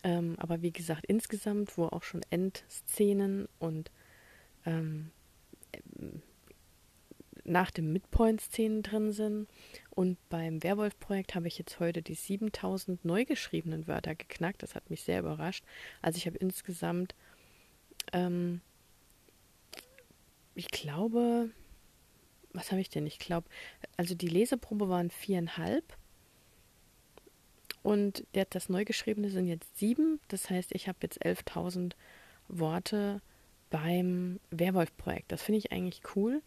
Ähm, 0.03 0.35
aber 0.37 0.61
wie 0.61 0.71
gesagt, 0.71 1.05
insgesamt, 1.05 1.77
wo 1.77 1.85
auch 1.85 2.03
schon 2.03 2.21
Endszenen 2.29 3.47
und 3.59 3.91
ähm, 4.65 5.11
nach 7.45 7.71
dem 7.71 7.91
Midpoint-Szenen 7.91 8.83
drin 8.83 9.11
sind. 9.11 9.47
Und 9.89 10.17
beim 10.29 10.63
Werwolf-Projekt 10.63 11.35
habe 11.35 11.47
ich 11.47 11.57
jetzt 11.57 11.79
heute 11.79 12.01
die 12.01 12.15
7000 12.15 13.03
neu 13.03 13.25
geschriebenen 13.25 13.87
Wörter 13.87 14.15
geknackt. 14.15 14.63
Das 14.63 14.75
hat 14.75 14.89
mich 14.89 15.03
sehr 15.03 15.19
überrascht. 15.19 15.63
Also 16.01 16.17
ich 16.17 16.25
habe 16.25 16.37
insgesamt, 16.37 17.15
ähm, 18.11 18.61
ich 20.55 20.67
glaube, 20.69 21.49
was 22.53 22.71
habe 22.71 22.81
ich 22.81 22.89
denn? 22.89 23.07
Ich 23.07 23.19
glaube, 23.19 23.49
also 23.97 24.15
die 24.15 24.27
Leseprobe 24.27 24.87
waren 24.89 25.09
viereinhalb. 25.09 25.97
Und 27.81 28.25
das 28.31 28.69
Neugeschriebene 28.69 29.29
sind 29.29 29.47
jetzt 29.47 29.77
sieben. 29.77 30.21
Das 30.29 30.49
heißt, 30.49 30.73
ich 30.73 30.87
habe 30.87 30.99
jetzt 31.01 31.25
11.000 31.25 31.93
Worte 32.47 33.21
beim 33.73 34.39
Werwolf-Projekt. 34.51 35.31
Das 35.31 35.41
finde 35.41 35.57
ich 35.57 35.71
eigentlich 35.71 36.01
cool. 36.15 36.43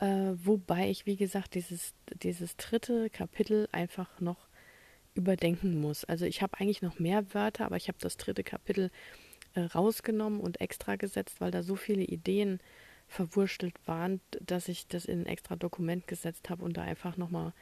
Äh, 0.00 0.34
wobei 0.34 0.90
ich, 0.90 1.06
wie 1.06 1.16
gesagt, 1.16 1.54
dieses, 1.54 1.94
dieses 2.12 2.58
dritte 2.58 3.08
Kapitel 3.08 3.70
einfach 3.72 4.20
noch 4.20 4.48
überdenken 5.14 5.80
muss. 5.80 6.04
Also 6.04 6.26
ich 6.26 6.42
habe 6.42 6.60
eigentlich 6.60 6.82
noch 6.82 6.98
mehr 6.98 7.32
Wörter, 7.32 7.64
aber 7.64 7.76
ich 7.76 7.88
habe 7.88 7.96
das 8.00 8.18
dritte 8.18 8.44
Kapitel 8.44 8.90
äh, 9.54 9.60
rausgenommen 9.60 10.40
und 10.40 10.60
extra 10.60 10.96
gesetzt, 10.96 11.40
weil 11.40 11.50
da 11.50 11.62
so 11.62 11.74
viele 11.74 12.02
Ideen 12.02 12.60
verwurstelt 13.08 13.74
waren, 13.86 14.20
dass 14.40 14.68
ich 14.68 14.86
das 14.86 15.06
in 15.06 15.22
ein 15.22 15.26
extra 15.26 15.56
Dokument 15.56 16.06
gesetzt 16.06 16.50
habe 16.50 16.64
und 16.64 16.76
da 16.76 16.82
einfach 16.82 17.16
nochmal 17.16 17.54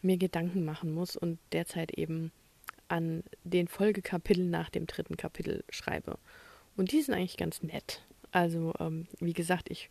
mir 0.00 0.16
Gedanken 0.16 0.64
machen 0.64 0.94
muss 0.94 1.16
und 1.16 1.38
derzeit 1.52 1.92
eben 1.98 2.32
an 2.88 3.24
den 3.44 3.68
Folgekapiteln 3.68 4.48
nach 4.48 4.70
dem 4.70 4.86
dritten 4.86 5.18
Kapitel 5.18 5.64
schreibe. 5.68 6.18
Und 6.78 6.92
die 6.92 7.02
sind 7.02 7.14
eigentlich 7.14 7.36
ganz 7.36 7.62
nett. 7.62 8.02
Also, 8.32 8.72
ähm, 8.80 9.06
wie 9.20 9.34
gesagt, 9.34 9.70
ich 9.70 9.90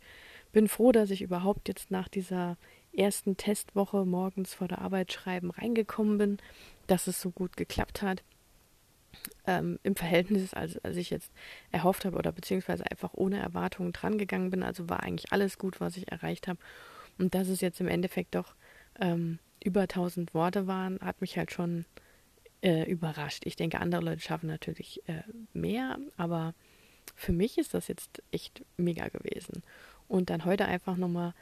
bin 0.52 0.68
froh, 0.68 0.92
dass 0.92 1.10
ich 1.10 1.22
überhaupt 1.22 1.68
jetzt 1.68 1.90
nach 1.90 2.08
dieser 2.08 2.56
ersten 2.92 3.36
Testwoche 3.36 4.04
morgens 4.04 4.54
vor 4.54 4.68
der 4.68 4.80
Arbeit 4.80 5.12
schreiben 5.12 5.50
reingekommen 5.50 6.18
bin, 6.18 6.38
dass 6.86 7.06
es 7.06 7.20
so 7.20 7.30
gut 7.30 7.56
geklappt 7.56 8.02
hat. 8.02 8.22
Ähm, 9.46 9.78
Im 9.82 9.96
Verhältnis, 9.96 10.52
als, 10.54 10.78
als 10.78 10.96
ich 10.96 11.10
jetzt 11.10 11.30
erhofft 11.70 12.04
habe 12.04 12.16
oder 12.16 12.32
beziehungsweise 12.32 12.90
einfach 12.90 13.14
ohne 13.14 13.38
Erwartungen 13.38 13.92
drangegangen 13.92 14.50
bin. 14.50 14.62
Also 14.62 14.88
war 14.88 15.02
eigentlich 15.02 15.32
alles 15.32 15.58
gut, 15.58 15.80
was 15.80 15.96
ich 15.96 16.10
erreicht 16.10 16.48
habe. 16.48 16.58
Und 17.18 17.34
dass 17.34 17.48
es 17.48 17.60
jetzt 17.60 17.80
im 17.80 17.88
Endeffekt 17.88 18.34
doch 18.34 18.54
ähm, 19.00 19.38
über 19.62 19.82
1000 19.82 20.34
Worte 20.34 20.66
waren, 20.66 20.98
hat 21.00 21.20
mich 21.20 21.36
halt 21.38 21.52
schon 21.52 21.84
äh, 22.62 22.90
überrascht. 22.90 23.42
Ich 23.44 23.56
denke, 23.56 23.80
andere 23.80 24.02
Leute 24.02 24.20
schaffen 24.20 24.46
natürlich 24.46 25.02
äh, 25.08 25.22
mehr, 25.52 25.98
aber 26.16 26.54
für 27.14 27.32
mich 27.32 27.58
ist 27.58 27.74
das 27.74 27.88
jetzt 27.88 28.22
echt 28.30 28.64
mega 28.76 29.08
gewesen. 29.08 29.62
Und 30.08 30.30
dann 30.30 30.44
heute 30.44 30.66
einfach 30.66 30.96
nochmal 30.96 31.34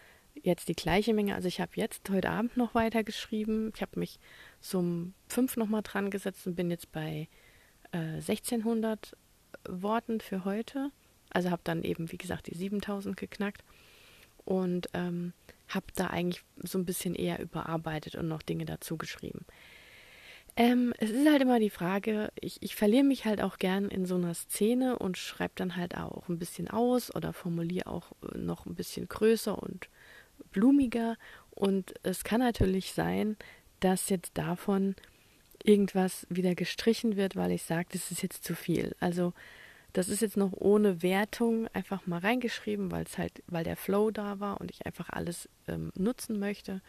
jetzt 0.42 0.68
die 0.68 0.74
gleiche 0.74 1.14
Menge. 1.14 1.34
Also 1.34 1.48
ich 1.48 1.60
habe 1.60 1.72
jetzt 1.74 2.08
heute 2.10 2.30
Abend 2.30 2.56
noch 2.56 2.74
weiter 2.74 3.04
geschrieben. 3.04 3.72
Ich 3.74 3.82
habe 3.82 3.98
mich 3.98 4.18
so 4.60 4.78
um 4.78 5.14
fünf 5.28 5.56
nochmal 5.56 5.82
dran 5.82 6.10
gesetzt 6.10 6.46
und 6.46 6.54
bin 6.54 6.70
jetzt 6.70 6.92
bei 6.92 7.28
äh, 7.92 8.16
1600 8.16 9.16
Worten 9.68 10.20
für 10.20 10.44
heute. 10.44 10.90
Also 11.30 11.50
habe 11.50 11.62
dann 11.64 11.82
eben, 11.82 12.10
wie 12.10 12.18
gesagt, 12.18 12.46
die 12.48 12.54
7000 12.54 13.16
geknackt 13.16 13.64
und 14.44 14.88
ähm, 14.94 15.32
habe 15.68 15.86
da 15.94 16.08
eigentlich 16.08 16.42
so 16.56 16.78
ein 16.78 16.84
bisschen 16.84 17.14
eher 17.14 17.40
überarbeitet 17.40 18.16
und 18.16 18.28
noch 18.28 18.42
Dinge 18.42 18.64
dazu 18.64 18.96
geschrieben. 18.96 19.44
Ähm, 20.56 20.92
es 20.98 21.10
ist 21.10 21.28
halt 21.28 21.42
immer 21.42 21.60
die 21.60 21.70
Frage, 21.70 22.30
ich, 22.40 22.62
ich 22.62 22.74
verliere 22.76 23.04
mich 23.04 23.24
halt 23.24 23.40
auch 23.40 23.58
gern 23.58 23.88
in 23.88 24.04
so 24.04 24.16
einer 24.16 24.34
Szene 24.34 24.98
und 24.98 25.16
schreibe 25.16 25.52
dann 25.56 25.76
halt 25.76 25.96
auch 25.96 26.28
ein 26.28 26.38
bisschen 26.38 26.68
aus 26.68 27.14
oder 27.14 27.32
formuliere 27.32 27.86
auch 27.86 28.12
äh, 28.22 28.38
noch 28.38 28.66
ein 28.66 28.74
bisschen 28.74 29.08
größer 29.08 29.60
und 29.60 29.88
blumiger. 30.52 31.16
Und 31.50 31.94
es 32.02 32.24
kann 32.24 32.40
natürlich 32.40 32.92
sein, 32.92 33.36
dass 33.80 34.08
jetzt 34.08 34.36
davon 34.36 34.94
irgendwas 35.62 36.26
wieder 36.30 36.54
gestrichen 36.54 37.16
wird, 37.16 37.36
weil 37.36 37.50
ich 37.52 37.62
sage, 37.62 37.88
das 37.92 38.10
ist 38.10 38.22
jetzt 38.22 38.44
zu 38.44 38.54
viel. 38.54 38.94
Also 39.00 39.32
das 39.92 40.08
ist 40.08 40.22
jetzt 40.22 40.36
noch 40.36 40.52
ohne 40.52 41.02
Wertung 41.02 41.68
einfach 41.68 42.06
mal 42.06 42.20
reingeschrieben, 42.20 42.90
weil 42.90 43.04
es 43.04 43.18
halt, 43.18 43.42
weil 43.46 43.64
der 43.64 43.76
Flow 43.76 44.10
da 44.10 44.40
war 44.40 44.60
und 44.60 44.70
ich 44.70 44.86
einfach 44.86 45.10
alles 45.10 45.48
ähm, 45.66 45.90
nutzen 45.96 46.38
möchte. 46.38 46.80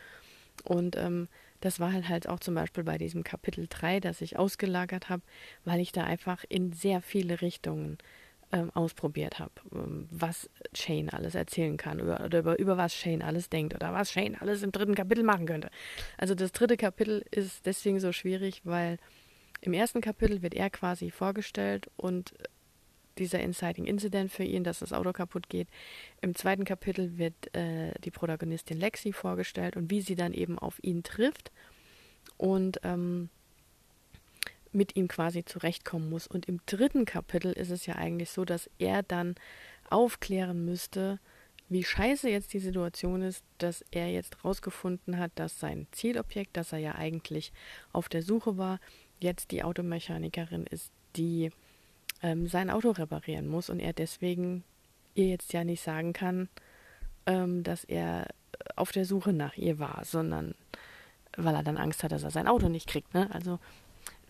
Und 0.63 0.96
ähm, 0.96 1.27
das 1.62 1.80
war 1.80 1.94
halt, 1.94 2.10
halt 2.10 2.27
auch 2.27 2.39
zum 2.39 2.56
Beispiel 2.56 2.84
bei 2.84 2.98
diesem 2.98 3.24
Kapitel 3.24 3.68
3, 3.70 4.00
das 4.00 4.22
ich 4.22 4.38
ausgelagert 4.38 5.10
habe, 5.10 5.24
weil 5.63 5.80
ich 5.80 5.91
da 5.91 6.03
einfach 6.03 6.44
in 6.50 6.74
sehr 6.74 7.01
viele 7.01 7.41
Richtungen 7.41 7.98
ähm, 8.51 8.72
ausprobiert 8.74 9.39
habe, 9.39 9.53
ähm, 9.74 10.08
was 10.12 10.50
Shane 10.74 11.10
alles 11.10 11.36
erzählen 11.36 11.77
kann 11.77 12.00
über, 12.00 12.24
oder 12.25 12.39
über, 12.39 12.60
über 12.60 12.77
was 12.77 12.94
Shane 12.94 13.22
alles 13.22 13.50
denkt 13.50 13.74
oder 13.74 13.94
was 13.94 14.12
Shane 14.12 14.36
alles 14.39 14.63
im 14.63 14.72
dritten 14.72 14.96
Kapitel 14.96 15.24
machen 15.24 15.46
könnte. 15.46 15.70
Also 16.18 16.36
das 16.36 16.51
dritte 16.51 16.77
Kapitel 16.77 17.24
ist 17.32 17.65
deswegen 17.65 18.00
so 18.00 18.12
schwierig, 18.12 18.62
weil 18.65 18.98
im 19.62 19.74
ersten 19.74 20.01
Kapitel 20.01 20.41
wird 20.41 20.56
er 20.56 20.70
quasi 20.70 21.12
vorgestellt 21.12 21.89
und 21.96 22.34
dieser 23.18 23.39
Inciting 23.39 23.86
Incident 23.86 24.32
für 24.32 24.44
ihn, 24.44 24.63
dass 24.63 24.80
das 24.80 24.94
Auto 24.94 25.13
kaputt 25.13 25.50
geht. 25.50 25.68
Im 26.22 26.36
zweiten 26.36 26.65
Kapitel 26.65 27.18
wird 27.18 27.56
äh, 27.56 27.94
die 28.03 28.12
Protagonistin 28.12 28.80
Lexi 28.80 29.13
vorgestellt 29.13 29.75
und 29.75 29.91
wie 29.91 30.01
sie 30.01 30.15
dann 30.15 30.34
eben 30.34 30.58
auf 30.58 30.84
ihn 30.84 31.03
trifft 31.03 31.51
und 32.38 32.80
ähm, 32.84 33.30
mit 34.72 34.96
ihm 34.96 35.08
quasi 35.08 35.44
zurechtkommen 35.44 36.10
muss. 36.10 36.27
Und 36.27 36.48
im 36.48 36.60
dritten 36.65 37.06
Kapitel 37.06 37.51
ist 37.51 37.72
es 37.72 37.86
ja 37.86 37.96
eigentlich 37.96 38.30
so, 38.30 38.46
dass 38.46 38.70
er 38.80 39.03
dann 39.03 39.36
aufklären 39.89 40.65
müsste, 40.65 41.20
wie 41.70 41.84
scheiße 41.84 42.30
jetzt 42.30 42.53
die 42.53 42.60
Situation 42.60 43.22
ist, 43.22 43.46
dass 43.58 43.84
er 43.91 44.12
jetzt 44.12 44.44
rausgefunden 44.44 45.18
hat, 45.18 45.32
dass 45.36 45.60
sein 45.60 45.88
Zielobjekt, 45.91 46.58
das 46.58 46.74
er 46.74 46.80
ja 46.80 46.96
eigentlich 46.96 47.53
auf 47.94 48.10
der 48.10 48.24
Suche 48.24 48.58
war, 48.58 48.80
jetzt 49.22 49.51
die 49.51 49.63
Automechanikerin 49.63 50.65
ist, 50.65 50.91
die 51.15 51.51
ähm, 52.22 52.48
sein 52.48 52.70
Auto 52.70 52.92
reparieren 52.92 53.48
muss 53.48 53.70
und 53.70 53.80
er 53.80 53.94
deswegen 53.94 54.63
ihr 55.16 55.28
jetzt 55.28 55.54
ja 55.54 55.63
nicht 55.63 55.82
sagen 55.82 56.13
kann, 56.13 56.50
ähm, 57.25 57.63
dass 57.63 57.84
er 57.84 58.28
auf 58.75 58.92
der 58.92 59.06
Suche 59.06 59.34
nach 59.34 59.56
ihr 59.58 59.80
war, 59.80 60.04
sondern 60.06 60.56
weil 61.38 61.56
er 61.56 61.63
dann 61.63 61.78
Angst 61.78 62.04
hat, 62.04 62.12
dass 62.12 62.24
er 62.24 62.32
sein 62.32 62.48
Auto 62.48 62.70
nicht 62.70 62.88
kriegt. 62.88 63.13
Ne? 63.13 63.30
Also 63.32 63.60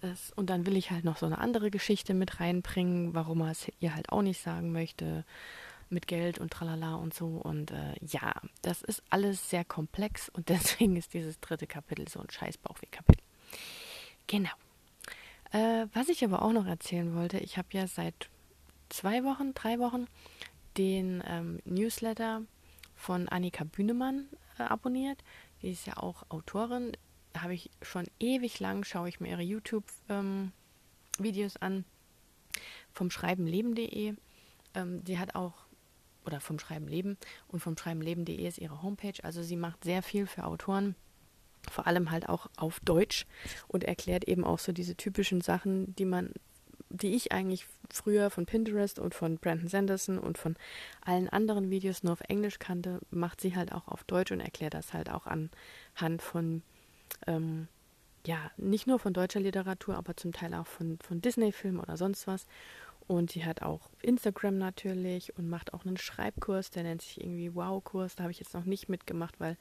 es, 0.01 0.31
und 0.36 0.50
dann 0.50 0.65
will 0.65 0.77
ich 0.77 0.91
halt 0.91 1.03
noch 1.03 1.17
so 1.17 1.25
eine 1.25 1.39
andere 1.39 1.71
Geschichte 1.71 2.13
mit 2.13 2.39
reinbringen, 2.39 3.13
warum 3.13 3.41
er 3.41 3.51
es 3.51 3.67
ihr 3.79 3.95
halt 3.95 4.10
auch 4.10 4.21
nicht 4.21 4.41
sagen 4.41 4.71
möchte 4.71 5.25
mit 5.89 6.07
Geld 6.07 6.39
und 6.39 6.51
tralala 6.51 6.95
und 6.95 7.13
so. 7.13 7.27
Und 7.27 7.71
äh, 7.71 7.95
ja, 8.05 8.33
das 8.62 8.81
ist 8.81 9.03
alles 9.10 9.50
sehr 9.50 9.65
komplex 9.65 10.29
und 10.29 10.50
deswegen 10.50 10.95
ist 10.95 11.13
dieses 11.13 11.39
dritte 11.39 11.67
Kapitel 11.67 12.07
so 12.07 12.19
ein 12.19 12.29
scheiß 12.29 12.57
Bauchweh-Kapitel. 12.57 13.24
Genau. 14.27 14.51
Äh, 15.51 15.88
was 15.93 16.10
ich 16.10 16.24
aber 16.24 16.41
auch 16.41 16.53
noch 16.53 16.65
erzählen 16.65 17.13
wollte, 17.15 17.38
ich 17.39 17.58
habe 17.58 17.67
ja 17.72 17.88
seit 17.88 18.29
zwei 18.89 19.24
Wochen, 19.24 19.53
drei 19.53 19.79
Wochen 19.79 20.08
den 20.77 21.22
ähm, 21.27 21.60
Newsletter 21.65 22.43
von 22.96 23.27
Annika 23.27 23.65
Bühnemann 23.65 24.29
äh, 24.58 24.63
abonniert. 24.63 25.24
Die 25.62 25.72
ist 25.72 25.86
ja 25.86 25.98
auch 25.98 26.24
Autorin. 26.29 26.93
Habe 27.38 27.53
ich 27.53 27.70
schon 27.81 28.08
ewig 28.20 28.60
lang, 28.60 28.84
schaue 28.84 29.10
ich 29.10 29.20
mir 29.20 29.29
ihre 29.29 29.41
YouTube-Videos 29.41 30.05
ähm, 30.10 31.62
an. 31.62 31.86
Vom 32.93 33.10
Schreibenleben.de. 33.10 34.15
Ähm, 34.74 35.01
sie 35.05 35.20
hat 35.20 35.36
auch, 35.36 35.65
oder 36.25 36.39
vom 36.39 36.60
Schreibenleben 36.60 37.17
und 37.48 37.60
vom 37.60 37.77
Schreibenleben.de 37.77 38.48
ist 38.48 38.58
ihre 38.58 38.81
Homepage. 38.81 39.24
Also 39.24 39.43
sie 39.43 39.58
macht 39.58 39.84
sehr 39.84 40.01
viel 40.01 40.27
für 40.27 40.46
Autoren 40.46 40.96
vor 41.69 41.87
allem 41.87 42.11
halt 42.11 42.29
auch 42.29 42.47
auf 42.57 42.79
Deutsch 42.81 43.25
und 43.67 43.83
erklärt 43.83 44.23
eben 44.25 44.43
auch 44.43 44.59
so 44.59 44.71
diese 44.71 44.95
typischen 44.95 45.41
Sachen, 45.41 45.95
die 45.95 46.05
man, 46.05 46.33
die 46.89 47.15
ich 47.15 47.31
eigentlich 47.31 47.67
früher 47.91 48.29
von 48.29 48.45
Pinterest 48.45 48.99
und 48.99 49.13
von 49.13 49.37
Brandon 49.37 49.67
Sanderson 49.67 50.17
und 50.17 50.37
von 50.37 50.55
allen 51.01 51.29
anderen 51.29 51.69
Videos 51.69 52.03
nur 52.03 52.13
auf 52.13 52.21
Englisch 52.21 52.59
kannte, 52.59 52.99
macht 53.11 53.41
sie 53.41 53.55
halt 53.55 53.71
auch 53.71 53.87
auf 53.87 54.03
Deutsch 54.03 54.31
und 54.31 54.39
erklärt 54.39 54.73
das 54.73 54.93
halt 54.93 55.09
auch 55.09 55.27
anhand 55.27 56.21
von 56.21 56.63
ähm, 57.27 57.67
ja, 58.25 58.51
nicht 58.57 58.87
nur 58.87 58.99
von 58.99 59.13
deutscher 59.13 59.39
Literatur, 59.39 59.95
aber 59.95 60.15
zum 60.15 60.31
Teil 60.31 60.53
auch 60.53 60.67
von, 60.67 60.99
von 60.99 61.21
Disney-Filmen 61.21 61.79
oder 61.79 61.97
sonst 61.97 62.27
was. 62.27 62.45
Und 63.07 63.31
sie 63.31 63.45
hat 63.45 63.61
auch 63.61 63.89
Instagram 64.01 64.57
natürlich 64.57 65.37
und 65.37 65.49
macht 65.49 65.73
auch 65.73 65.85
einen 65.85 65.97
Schreibkurs, 65.97 66.69
der 66.69 66.83
nennt 66.83 67.01
sich 67.01 67.19
irgendwie 67.19 67.53
Wow-Kurs. 67.53 68.15
Da 68.15 68.23
habe 68.23 68.31
ich 68.31 68.39
jetzt 68.39 68.53
noch 68.53 68.65
nicht 68.65 68.89
mitgemacht, 68.89 69.39
weil 69.39 69.57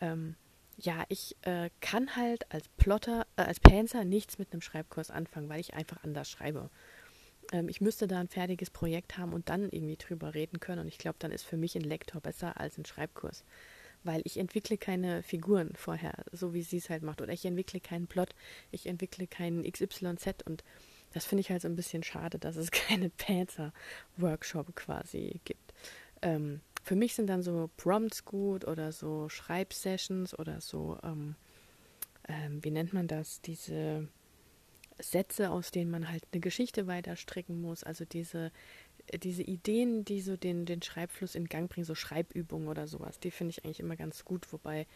ähm, 0.00 0.34
ja, 0.80 1.04
ich 1.08 1.36
äh, 1.42 1.70
kann 1.80 2.16
halt 2.16 2.50
als 2.52 2.68
Plotter, 2.68 3.26
äh, 3.36 3.42
als 3.42 3.60
Panzer 3.60 4.04
nichts 4.04 4.38
mit 4.38 4.52
einem 4.52 4.62
Schreibkurs 4.62 5.10
anfangen, 5.10 5.48
weil 5.48 5.60
ich 5.60 5.74
einfach 5.74 6.02
anders 6.02 6.30
schreibe. 6.30 6.70
Ähm, 7.52 7.68
ich 7.68 7.80
müsste 7.80 8.06
da 8.06 8.18
ein 8.18 8.28
fertiges 8.28 8.70
Projekt 8.70 9.18
haben 9.18 9.32
und 9.32 9.48
dann 9.48 9.68
irgendwie 9.70 9.96
drüber 9.96 10.34
reden 10.34 10.60
können. 10.60 10.80
Und 10.80 10.88
ich 10.88 10.98
glaube, 10.98 11.16
dann 11.18 11.32
ist 11.32 11.44
für 11.44 11.56
mich 11.56 11.76
ein 11.76 11.82
Lektor 11.84 12.20
besser 12.20 12.58
als 12.58 12.78
ein 12.78 12.86
Schreibkurs. 12.86 13.44
Weil 14.02 14.22
ich 14.24 14.38
entwickle 14.38 14.78
keine 14.78 15.22
Figuren 15.22 15.72
vorher, 15.74 16.24
so 16.32 16.54
wie 16.54 16.62
sie 16.62 16.78
es 16.78 16.88
halt 16.88 17.02
macht. 17.02 17.20
Oder 17.20 17.34
ich 17.34 17.44
entwickle 17.44 17.80
keinen 17.80 18.06
Plot, 18.06 18.30
ich 18.70 18.86
entwickle 18.86 19.26
keinen 19.26 19.70
XYZ. 19.70 20.42
Und 20.46 20.64
das 21.12 21.26
finde 21.26 21.40
ich 21.40 21.50
halt 21.50 21.60
so 21.60 21.68
ein 21.68 21.76
bisschen 21.76 22.02
schade, 22.02 22.38
dass 22.38 22.56
es 22.56 22.70
keine 22.70 23.10
Panzer-Workshop 23.10 24.74
quasi 24.74 25.40
gibt. 25.44 25.74
Ähm, 26.22 26.60
für 26.82 26.96
mich 26.96 27.14
sind 27.14 27.26
dann 27.28 27.42
so 27.42 27.70
Prompts 27.76 28.24
gut 28.24 28.66
oder 28.66 28.92
so 28.92 29.28
Schreibsessions 29.28 30.38
oder 30.38 30.60
so, 30.60 30.98
ähm, 31.02 31.36
ähm, 32.28 32.62
wie 32.64 32.70
nennt 32.70 32.92
man 32.92 33.06
das, 33.06 33.40
diese 33.40 34.08
Sätze, 34.98 35.50
aus 35.50 35.70
denen 35.70 35.90
man 35.90 36.08
halt 36.10 36.24
eine 36.32 36.40
Geschichte 36.40 36.86
weiter 36.86 37.16
stricken 37.16 37.60
muss, 37.60 37.84
also 37.84 38.04
diese, 38.04 38.52
diese 39.22 39.42
Ideen, 39.42 40.04
die 40.04 40.20
so 40.20 40.36
den, 40.36 40.66
den 40.66 40.82
Schreibfluss 40.82 41.34
in 41.34 41.46
Gang 41.46 41.70
bringen, 41.70 41.86
so 41.86 41.94
Schreibübungen 41.94 42.68
oder 42.68 42.86
sowas, 42.86 43.18
die 43.18 43.30
finde 43.30 43.52
ich 43.52 43.64
eigentlich 43.64 43.80
immer 43.80 43.96
ganz 43.96 44.24
gut, 44.24 44.52
wobei, 44.52 44.86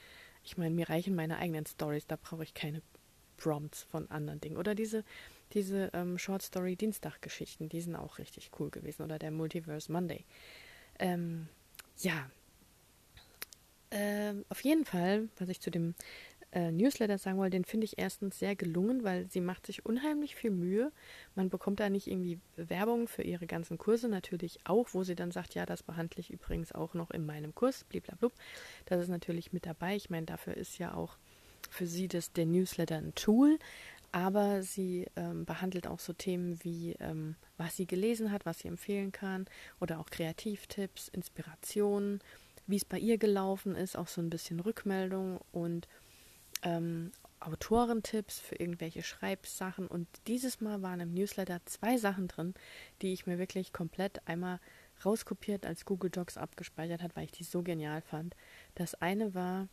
ich 0.43 0.57
meine, 0.57 0.75
mir 0.75 0.89
reichen 0.89 1.15
meine 1.15 1.39
eigenen 1.39 1.67
Stories, 1.67 2.07
da 2.07 2.17
brauche 2.17 2.45
ich 2.45 2.55
keine 2.55 2.83
Prompts 3.37 3.83
von 3.83 4.11
anderen 4.11 4.41
Dingen. 4.41 4.57
Oder 4.57 4.75
diese, 4.75 5.05
diese 5.53 5.91
ähm, 5.93 6.19
Short 6.19 6.43
Story 6.43 6.77
Dienstag-Geschichten, 6.77 7.69
die 7.69 7.81
sind 7.81 7.97
auch 7.97 8.19
richtig 8.19 8.51
cool 8.59 8.71
gewesen. 8.71 9.03
Oder 9.03 9.19
der 9.19 9.31
Multiverse 9.31 9.91
Monday. 9.91 10.25
Ähm, 10.99 11.49
ja, 11.99 12.31
ähm, 13.91 14.45
auf 14.49 14.61
jeden 14.63 14.85
Fall, 14.85 15.29
was 15.39 15.49
ich 15.49 15.61
zu 15.61 15.71
dem 15.71 15.95
äh, 16.51 16.73
Newsletter 16.73 17.17
sagen 17.17 17.39
wollte, 17.39 17.57
den 17.57 17.65
finde 17.65 17.85
ich 17.85 17.99
erstens 17.99 18.39
sehr 18.39 18.57
gelungen, 18.57 19.05
weil 19.05 19.31
sie 19.31 19.41
macht 19.41 19.67
sich 19.67 19.87
unheimlich 19.87 20.35
viel 20.35 20.51
Mühe. 20.51 20.91
Man 21.35 21.49
bekommt 21.49 21.79
da 21.79 21.89
nicht 21.89 22.09
irgendwie 22.09 22.41
Werbung 22.57 23.07
für 23.07 23.23
ihre 23.23 23.47
ganzen 23.47 23.79
Kurse, 23.79 24.09
natürlich 24.09 24.59
auch, 24.65 24.89
wo 24.93 25.05
sie 25.05 25.15
dann 25.15 25.31
sagt, 25.31 25.55
ja, 25.55 25.65
das 25.65 25.85
behandle 25.85 26.21
ich 26.21 26.31
übrigens 26.31 26.73
auch 26.73 26.95
noch 26.95 27.13
in 27.13 27.25
meinem 27.25 27.55
Kurs, 27.55 27.85
bliblablub. 27.85 28.33
Das 28.87 29.01
ist 29.01 29.09
natürlich 29.09 29.53
mit 29.53 29.65
dabei. 29.67 29.95
Ich 29.95 30.11
meine, 30.11 30.27
dafür 30.27 30.57
ist 30.57 30.79
ja 30.79 30.95
auch 30.95 31.17
für 31.71 31.87
sie 31.87 32.09
das, 32.09 32.33
der 32.33 32.47
Newsletter 32.47 32.97
ein 32.97 33.15
Tool, 33.15 33.59
aber 34.15 34.63
sie 34.63 35.09
ähm, 35.17 35.45
behandelt 35.45 35.89
auch 35.89 35.99
so 35.99 36.13
Themen 36.13 36.63
wie, 36.63 36.93
ähm, 37.01 37.35
was 37.57 37.77
sie 37.77 37.85
gelesen 37.85 38.31
hat, 38.31 38.47
was 38.47 38.61
sie 38.61 38.69
empfehlen 38.69 39.11
kann 39.11 39.47
oder 39.81 39.99
auch 39.99 40.07
Kreativtipps, 40.07 41.09
Inspirationen, 41.09 42.21
wie 42.69 42.77
es 42.77 42.85
bei 42.85 42.97
ihr 42.97 43.19
gelaufen 43.19 43.75
ist, 43.75 43.99
auch 43.99 44.07
so 44.07 44.21
ein 44.21 44.31
bisschen 44.31 44.61
Rückmeldung 44.61 45.41
und 45.51 45.89
ähm, 46.63 47.11
Autorentipps 47.41 48.39
für 48.39 48.55
irgendwelche 48.55 49.03
Schreibsachen. 49.03 49.89
Und 49.89 50.07
dieses 50.29 50.61
Mal 50.61 50.81
waren 50.81 51.01
im 51.01 51.13
Newsletter 51.13 51.61
zwei 51.65 51.97
Sachen 51.97 52.29
drin, 52.29 52.55
die 53.03 53.13
ich 53.13 53.27
mir 53.27 53.41
wirklich 53.41 53.73
komplett 53.73 54.21
einmal 54.29 54.61
rauskopiert 55.05 55.67
als 55.67 55.87
Google 55.87 56.11
Docs 56.11 56.37
abgespeichert 56.37 57.03
hat, 57.03 57.17
weil 57.17 57.25
ich 57.25 57.33
die 57.33 57.43
so 57.43 57.65
genial 57.65 58.01
fand. 58.01 58.37
Das 58.77 58.95
eine 58.95 59.35
war, 59.35 59.67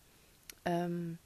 ähm, 0.66 1.20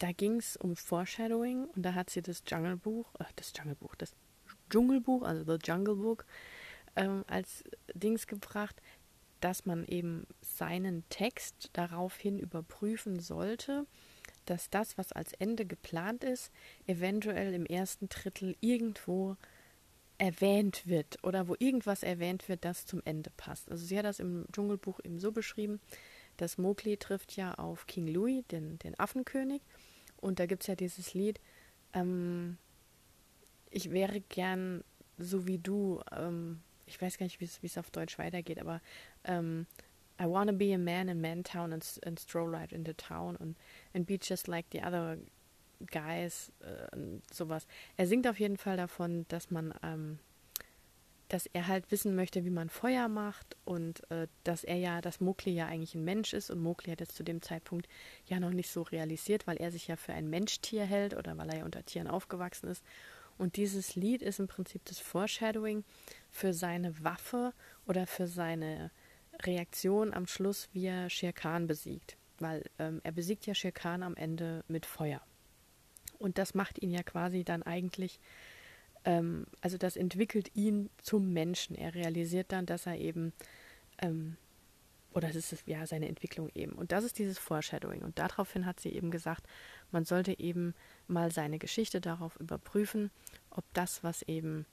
da 0.00 0.12
ging 0.12 0.38
es 0.38 0.56
um 0.56 0.74
Foreshadowing 0.74 1.66
und 1.66 1.82
da 1.82 1.94
hat 1.94 2.10
sie 2.10 2.22
das 2.22 2.42
Jungle 2.46 2.76
Buch, 2.76 3.06
äh, 3.20 3.24
das 3.36 3.52
Jungle 3.56 3.76
Buch, 3.76 3.94
das 3.94 4.14
Dschungelbuch, 4.70 5.22
also 5.22 5.44
The 5.44 5.58
Jungle 5.62 5.96
Book, 5.96 6.24
ähm, 6.96 7.24
als 7.26 7.64
Dings 7.94 8.26
gebracht, 8.26 8.80
dass 9.40 9.66
man 9.66 9.84
eben 9.86 10.26
seinen 10.40 11.08
Text 11.08 11.70
daraufhin 11.72 12.38
überprüfen 12.38 13.20
sollte, 13.20 13.86
dass 14.46 14.70
das, 14.70 14.98
was 14.98 15.12
als 15.12 15.32
Ende 15.34 15.66
geplant 15.66 16.24
ist, 16.24 16.50
eventuell 16.86 17.54
im 17.54 17.66
ersten 17.66 18.08
Drittel 18.08 18.56
irgendwo 18.60 19.36
erwähnt 20.18 20.86
wird 20.86 21.22
oder 21.24 21.48
wo 21.48 21.56
irgendwas 21.58 22.02
erwähnt 22.02 22.48
wird, 22.48 22.64
das 22.64 22.84
zum 22.84 23.00
Ende 23.04 23.30
passt. 23.36 23.70
Also 23.70 23.84
sie 23.86 23.96
hat 23.98 24.04
das 24.04 24.20
im 24.20 24.44
Dschungelbuch 24.52 25.00
eben 25.02 25.18
so 25.18 25.32
beschrieben, 25.32 25.80
dass 26.36 26.58
Mowgli 26.58 26.96
trifft 26.96 27.36
ja 27.36 27.54
auf 27.54 27.86
King 27.86 28.06
Louis, 28.06 28.44
den, 28.50 28.78
den 28.78 28.98
Affenkönig, 28.98 29.62
und 30.20 30.38
da 30.38 30.46
gibt 30.46 30.62
es 30.62 30.66
ja 30.66 30.74
dieses 30.74 31.14
Lied, 31.14 31.40
ähm, 31.92 32.58
ich 33.70 33.90
wäre 33.90 34.20
gern 34.20 34.84
so 35.18 35.46
wie 35.46 35.58
du, 35.58 36.00
ähm, 36.12 36.60
ich 36.86 37.00
weiß 37.00 37.18
gar 37.18 37.24
nicht, 37.24 37.40
wie 37.40 37.66
es 37.66 37.78
auf 37.78 37.90
Deutsch 37.90 38.18
weitergeht, 38.18 38.58
aber 38.58 38.80
ähm, 39.24 39.66
I 40.20 40.24
wanna 40.24 40.52
be 40.52 40.74
a 40.74 40.78
man 40.78 41.08
in 41.08 41.20
Mantown 41.20 41.72
and, 41.72 42.00
and 42.04 42.20
stroll 42.20 42.48
right 42.48 42.72
into 42.72 42.92
town 42.92 43.36
and, 43.36 43.56
and 43.94 44.06
be 44.06 44.18
just 44.20 44.48
like 44.48 44.66
the 44.70 44.82
other 44.82 45.16
guys 45.86 46.52
äh, 46.60 46.96
sowas. 47.32 47.66
Er 47.96 48.06
singt 48.06 48.26
auf 48.26 48.38
jeden 48.38 48.58
Fall 48.58 48.76
davon, 48.76 49.24
dass 49.28 49.50
man, 49.50 49.72
ähm, 49.82 50.18
dass 51.30 51.46
er 51.46 51.68
halt 51.68 51.90
wissen 51.90 52.16
möchte, 52.16 52.44
wie 52.44 52.50
man 52.50 52.68
Feuer 52.68 53.08
macht 53.08 53.56
und 53.64 54.08
äh, 54.10 54.26
dass 54.44 54.64
er 54.64 54.76
ja, 54.76 55.00
dass 55.00 55.20
Mowgli 55.20 55.52
ja 55.52 55.66
eigentlich 55.66 55.94
ein 55.94 56.04
Mensch 56.04 56.32
ist 56.32 56.50
und 56.50 56.60
Mowgli 56.60 56.90
hat 56.90 57.00
es 57.00 57.08
zu 57.08 57.22
dem 57.22 57.40
Zeitpunkt 57.40 57.88
ja 58.26 58.40
noch 58.40 58.50
nicht 58.50 58.68
so 58.68 58.82
realisiert, 58.82 59.46
weil 59.46 59.56
er 59.56 59.70
sich 59.70 59.86
ja 59.86 59.96
für 59.96 60.12
ein 60.12 60.28
Menschtier 60.28 60.84
hält 60.84 61.16
oder 61.16 61.38
weil 61.38 61.48
er 61.48 61.58
ja 61.58 61.64
unter 61.64 61.86
Tieren 61.86 62.08
aufgewachsen 62.08 62.68
ist. 62.68 62.84
Und 63.38 63.56
dieses 63.56 63.94
Lied 63.94 64.22
ist 64.22 64.40
im 64.40 64.48
Prinzip 64.48 64.84
das 64.84 64.98
Foreshadowing 64.98 65.84
für 66.30 66.52
seine 66.52 67.02
Waffe 67.02 67.54
oder 67.86 68.06
für 68.06 68.26
seine 68.26 68.90
Reaktion 69.42 70.12
am 70.12 70.26
Schluss, 70.26 70.68
wie 70.72 70.86
er 70.86 71.08
Shere 71.08 71.32
Khan 71.32 71.66
besiegt. 71.66 72.16
Weil 72.38 72.64
ähm, 72.78 73.00
er 73.04 73.12
besiegt 73.12 73.46
ja 73.46 73.54
Shere 73.54 73.72
Khan 73.72 74.02
am 74.02 74.16
Ende 74.16 74.64
mit 74.68 74.84
Feuer. 74.84 75.22
Und 76.18 76.36
das 76.36 76.54
macht 76.54 76.82
ihn 76.82 76.90
ja 76.90 77.02
quasi 77.02 77.44
dann 77.44 77.62
eigentlich, 77.62 78.20
ähm, 79.04 79.46
also 79.60 79.78
das 79.78 79.96
entwickelt 79.96 80.50
ihn 80.54 80.90
zum 81.02 81.32
Menschen. 81.32 81.76
Er 81.76 81.94
realisiert 81.94 82.52
dann, 82.52 82.66
dass 82.66 82.86
er 82.86 82.96
eben, 82.98 83.32
ähm, 83.98 84.36
oder 85.12 85.28
das 85.28 85.52
ist 85.52 85.66
ja 85.66 85.86
seine 85.86 86.08
Entwicklung 86.08 86.50
eben. 86.54 86.72
Und 86.72 86.92
das 86.92 87.04
ist 87.04 87.18
dieses 87.18 87.38
Foreshadowing. 87.38 88.02
Und 88.02 88.18
daraufhin 88.18 88.66
hat 88.66 88.80
sie 88.80 88.90
eben 88.90 89.10
gesagt, 89.10 89.46
man 89.90 90.04
sollte 90.04 90.38
eben 90.38 90.74
mal 91.08 91.32
seine 91.32 91.58
Geschichte 91.58 92.00
darauf 92.00 92.36
überprüfen, 92.36 93.10
ob 93.50 93.64
das, 93.72 94.04
was 94.04 94.22
eben 94.22 94.66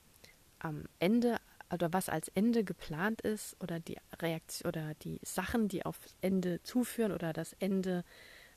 am 0.59 0.83
Ende 0.99 1.39
oder 1.71 1.91
was 1.91 2.07
als 2.09 2.29
Ende 2.29 2.63
geplant 2.63 3.21
ist 3.21 3.55
oder 3.61 3.79
die 3.79 3.97
Reaktion 4.21 4.69
oder 4.69 4.93
die 4.95 5.19
Sachen, 5.23 5.67
die 5.67 5.85
aufs 5.85 6.15
Ende 6.21 6.61
zuführen 6.63 7.11
oder 7.11 7.33
das 7.33 7.53
Ende 7.59 8.05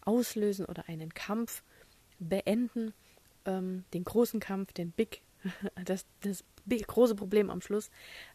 auslösen 0.03 0.65
oder 0.67 0.89
einen 0.89 1.13
Kampf 1.13 1.63
beenden, 2.19 2.95
ähm, 3.47 3.85
den 3.95 4.05
großen 4.05 4.39
Kampf, 4.39 4.73
den 4.73 4.93
Big, 4.93 5.23
das, 5.85 6.07
das 6.21 6.45
große 6.87 7.15
Problem 7.15 7.51
am 7.51 7.61
Schluss, 7.61 7.91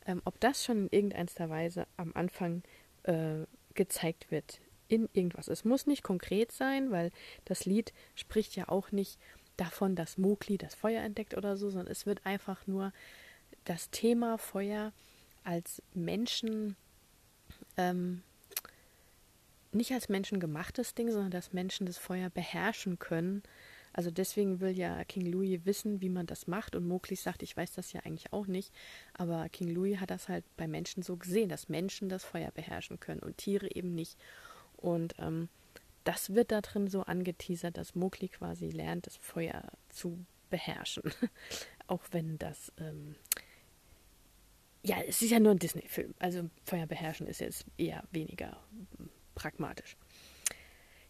ähm, 0.06 0.22
ob 0.26 0.40
das 0.40 0.64
schon 0.64 0.88
in 0.88 1.12
irgendeiner 1.12 1.50
Weise 1.50 1.88
am 1.98 2.12
Anfang 2.14 2.64
äh, 3.04 3.46
gezeigt 3.74 4.32
wird 4.32 4.60
in 4.88 5.10
irgendwas. 5.14 5.48
Es 5.48 5.66
muss 5.66 5.88
nicht 5.88 6.04
konkret 6.04 6.52
sein, 6.52 6.92
weil 6.92 7.12
das 7.46 7.66
Lied 7.66 7.94
spricht 8.14 8.56
ja 8.56 8.70
auch 8.70 8.92
nicht 8.92 9.20
davon, 9.58 9.96
dass 9.96 10.18
Mowgli 10.18 10.58
das 10.58 10.76
Feuer 10.76 11.02
entdeckt 11.02 11.36
oder 11.36 11.58
so, 11.58 11.70
sondern 11.70 11.92
es 11.92 12.06
wird 12.06 12.26
einfach 12.26 12.68
nur 12.68 12.92
das 13.64 13.90
Thema 13.90 14.38
Feuer 14.38 14.92
als 15.44 15.82
Menschen, 15.94 16.76
ähm, 17.78 18.22
nicht 19.72 19.92
als 19.92 20.10
menschengemachtes 20.10 20.94
Ding, 20.94 21.12
sondern 21.12 21.32
dass 21.32 21.54
Menschen 21.54 21.86
das 21.86 21.98
Feuer 21.98 22.30
beherrschen 22.30 23.00
können. 23.00 23.44
Also 23.96 24.12
deswegen 24.12 24.60
will 24.60 24.78
ja 24.78 25.04
King 25.06 25.26
Louis 25.26 25.62
wissen, 25.64 26.02
wie 26.02 26.10
man 26.10 26.26
das 26.26 26.48
macht. 26.48 26.76
Und 26.76 26.86
Mowgli 26.86 27.16
sagt, 27.16 27.44
ich 27.44 27.56
weiß 27.56 27.72
das 27.72 27.94
ja 27.94 28.02
eigentlich 28.02 28.34
auch 28.34 28.46
nicht. 28.46 28.74
Aber 29.14 29.48
King 29.48 29.70
Louis 29.70 30.02
hat 30.02 30.12
das 30.12 30.28
halt 30.28 30.44
bei 30.58 30.68
Menschen 30.68 31.02
so 31.02 31.16
gesehen, 31.16 31.48
dass 31.48 31.70
Menschen 31.70 32.10
das 32.10 32.26
Feuer 32.26 32.52
beherrschen 32.52 33.00
können 33.00 33.22
und 33.22 33.38
Tiere 33.38 33.74
eben 33.74 33.96
nicht. 33.96 34.18
Und 34.76 35.16
ähm, 35.20 35.48
das 36.04 36.36
wird 36.36 36.52
da 36.52 36.60
drin 36.60 36.90
so 36.90 37.04
angeteasert, 37.04 37.78
dass 37.78 37.96
Mowgli 37.96 38.28
quasi 38.28 38.70
lernt, 38.70 39.08
das 39.08 39.16
Feuer 39.16 39.64
zu 39.88 40.26
beherrschen. 40.50 41.04
auch 41.88 42.04
wenn 42.12 42.38
das 42.38 42.74
ähm, 42.78 43.16
ja, 44.86 44.98
es 45.02 45.22
ist 45.22 45.32
ja 45.32 45.40
nur 45.40 45.52
ein 45.52 45.60
Disney-Film. 45.60 46.14
Also 46.20 46.50
Feuer 46.64 46.86
beherrschen 46.86 47.28
ist 47.28 47.40
jetzt 47.40 47.66
eher 47.78 48.04
weniger 48.12 48.60
pragmatisch. 49.34 49.98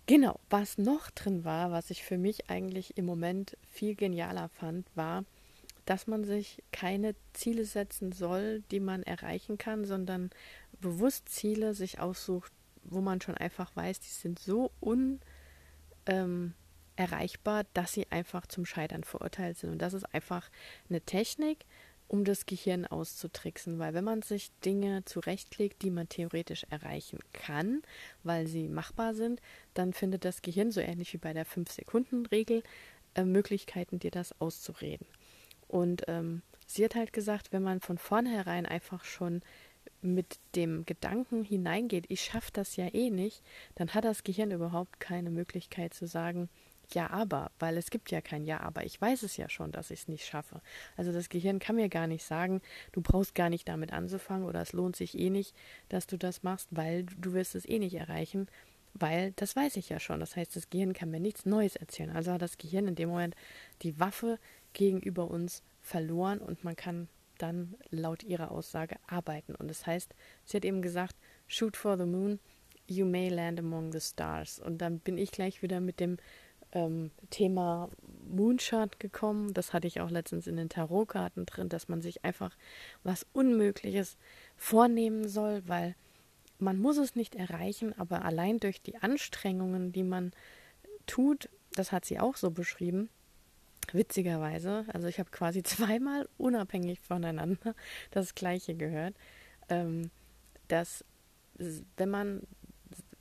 Genau, 0.07 0.39
was 0.51 0.77
noch 0.77 1.09
drin 1.09 1.45
war, 1.45 1.71
was 1.71 1.89
ich 1.89 2.03
für 2.03 2.19
mich 2.19 2.49
eigentlich 2.49 2.95
im 2.97 3.05
Moment 3.05 3.57
viel 3.67 3.95
genialer 3.95 4.49
fand, 4.49 4.85
war, 4.95 5.25
dass 5.85 6.05
man 6.05 6.23
sich 6.23 6.61
keine 6.71 7.15
Ziele 7.33 7.65
setzen 7.65 8.11
soll, 8.11 8.61
die 8.69 8.79
man 8.79 9.01
erreichen 9.01 9.57
kann, 9.57 9.85
sondern 9.85 10.29
bewusst 10.79 11.29
Ziele 11.29 11.73
sich 11.73 11.99
aussucht, 11.99 12.51
wo 12.83 13.01
man 13.01 13.19
schon 13.19 13.35
einfach 13.35 13.75
weiß, 13.75 13.99
die 13.99 14.09
sind 14.09 14.37
so 14.37 14.71
unerreichbar, 14.79 17.61
ähm, 17.61 17.67
dass 17.73 17.93
sie 17.93 18.11
einfach 18.11 18.45
zum 18.45 18.65
Scheitern 18.65 19.03
verurteilt 19.03 19.57
sind. 19.57 19.71
Und 19.71 19.79
das 19.79 19.93
ist 19.93 20.13
einfach 20.13 20.51
eine 20.87 21.01
Technik, 21.01 21.65
um 22.07 22.23
das 22.23 22.45
Gehirn 22.45 22.85
auszutricksen, 22.85 23.79
weil 23.79 23.93
wenn 23.93 24.03
man 24.03 24.21
sich 24.21 24.51
Dinge 24.63 25.03
zurechtlegt, 25.05 25.81
die 25.81 25.89
man 25.89 26.07
theoretisch 26.07 26.65
erreichen 26.69 27.19
kann, 27.33 27.81
weil 28.23 28.47
sie 28.47 28.67
machbar 28.67 29.15
sind, 29.15 29.41
dann 29.73 29.93
findet 29.93 30.25
das 30.25 30.41
Gehirn, 30.41 30.71
so 30.71 30.81
ähnlich 30.81 31.13
wie 31.13 31.17
bei 31.17 31.33
der 31.33 31.45
5-Sekunden-Regel, 31.45 32.63
äh, 33.15 33.23
Möglichkeiten, 33.23 33.99
dir 33.99 34.11
das 34.11 34.39
auszureden. 34.39 35.07
Und 35.67 36.03
ähm, 36.07 36.41
sie 36.67 36.83
hat 36.85 36.95
halt 36.95 37.13
gesagt, 37.13 37.51
wenn 37.51 37.63
man 37.63 37.81
von 37.81 37.97
vornherein 37.97 38.65
einfach 38.65 39.03
schon 39.03 39.41
mit 40.01 40.37
dem 40.55 40.85
Gedanken 40.85 41.43
hineingeht, 41.43 42.05
ich 42.09 42.21
schaffe 42.21 42.51
das 42.53 42.75
ja 42.75 42.93
eh 42.93 43.09
nicht, 43.09 43.41
dann 43.75 43.93
hat 43.93 44.05
das 44.05 44.23
Gehirn 44.23 44.51
überhaupt 44.51 44.99
keine 44.99 45.31
Möglichkeit 45.31 45.93
zu 45.93 46.05
sagen, 46.05 46.49
ja, 46.93 47.09
aber, 47.09 47.51
weil 47.59 47.77
es 47.77 47.89
gibt 47.89 48.11
ja 48.11 48.21
kein 48.21 48.45
Ja, 48.45 48.59
aber. 48.61 48.85
Ich 48.85 48.99
weiß 48.99 49.23
es 49.23 49.37
ja 49.37 49.49
schon, 49.49 49.71
dass 49.71 49.91
ich 49.91 50.01
es 50.01 50.07
nicht 50.07 50.25
schaffe. 50.25 50.61
Also 50.97 51.11
das 51.11 51.29
Gehirn 51.29 51.59
kann 51.59 51.75
mir 51.75 51.89
gar 51.89 52.07
nicht 52.07 52.23
sagen, 52.23 52.61
du 52.91 53.01
brauchst 53.01 53.35
gar 53.35 53.49
nicht 53.49 53.67
damit 53.67 53.93
anzufangen 53.93 54.47
oder 54.47 54.61
es 54.61 54.73
lohnt 54.73 54.95
sich 54.95 55.17
eh 55.17 55.29
nicht, 55.29 55.55
dass 55.89 56.07
du 56.07 56.17
das 56.17 56.43
machst, 56.43 56.67
weil 56.71 57.03
du 57.03 57.33
wirst 57.33 57.55
es 57.55 57.67
eh 57.67 57.79
nicht 57.79 57.95
erreichen, 57.95 58.47
weil 58.93 59.33
das 59.35 59.55
weiß 59.55 59.77
ich 59.77 59.89
ja 59.89 59.99
schon. 59.99 60.19
Das 60.19 60.35
heißt, 60.35 60.55
das 60.55 60.69
Gehirn 60.69 60.93
kann 60.93 61.11
mir 61.11 61.19
nichts 61.19 61.45
Neues 61.45 61.75
erzählen. 61.75 62.11
Also 62.11 62.31
hat 62.31 62.41
das 62.41 62.57
Gehirn 62.57 62.87
in 62.87 62.95
dem 62.95 63.09
Moment 63.09 63.35
die 63.81 63.99
Waffe 63.99 64.39
gegenüber 64.73 65.29
uns 65.29 65.63
verloren 65.81 66.39
und 66.39 66.63
man 66.63 66.75
kann 66.75 67.07
dann 67.37 67.75
laut 67.89 68.23
ihrer 68.23 68.51
Aussage 68.51 68.95
arbeiten. 69.07 69.55
Und 69.55 69.67
das 69.67 69.85
heißt, 69.85 70.13
sie 70.45 70.57
hat 70.57 70.65
eben 70.65 70.81
gesagt, 70.81 71.15
shoot 71.47 71.75
for 71.75 71.97
the 71.97 72.05
moon, 72.05 72.39
you 72.87 73.05
may 73.05 73.29
land 73.29 73.59
among 73.59 73.91
the 73.91 73.99
stars. 73.99 74.59
Und 74.59 74.79
dann 74.79 74.99
bin 74.99 75.17
ich 75.17 75.31
gleich 75.31 75.61
wieder 75.61 75.79
mit 75.79 75.99
dem 75.99 76.17
ähm, 76.75 77.09
Thema 77.31 77.89
Moonshot 78.29 78.99
gekommen. 78.99 79.53
Das 79.53 79.73
hatte 79.73 79.87
ich 79.87 80.01
auch 80.01 80.11
letztens 80.11 80.45
in 80.45 80.57
den 80.57 80.69
Tarotkarten 80.69 81.47
drin, 81.47 81.69
dass 81.69 81.87
man 81.87 82.01
sich 82.01 82.23
einfach 82.23 82.55
was 83.03 83.25
Unmögliches 83.33 84.17
vornehmen 84.55 85.27
soll, 85.27 85.63
weil 85.65 85.95
man 86.59 86.77
muss 86.77 86.97
es 86.97 87.15
nicht 87.15 87.35
erreichen, 87.35 87.97
aber 87.97 88.23
allein 88.23 88.59
durch 88.59 88.81
die 88.81 88.97
Anstrengungen, 88.97 89.91
die 89.91 90.03
man 90.03 90.31
tut, 91.07 91.49
das 91.73 91.91
hat 91.91 92.05
sie 92.05 92.19
auch 92.19 92.35
so 92.35 92.51
beschrieben. 92.51 93.09
Witzigerweise, 93.91 94.85
also 94.93 95.07
ich 95.07 95.19
habe 95.19 95.31
quasi 95.31 95.63
zweimal 95.63 96.27
unabhängig 96.37 96.99
voneinander 96.99 97.73
das 98.11 98.35
Gleiche 98.35 98.75
gehört, 98.75 99.15
ähm, 99.69 100.11
dass 100.67 101.05
wenn 101.95 102.09
man 102.09 102.41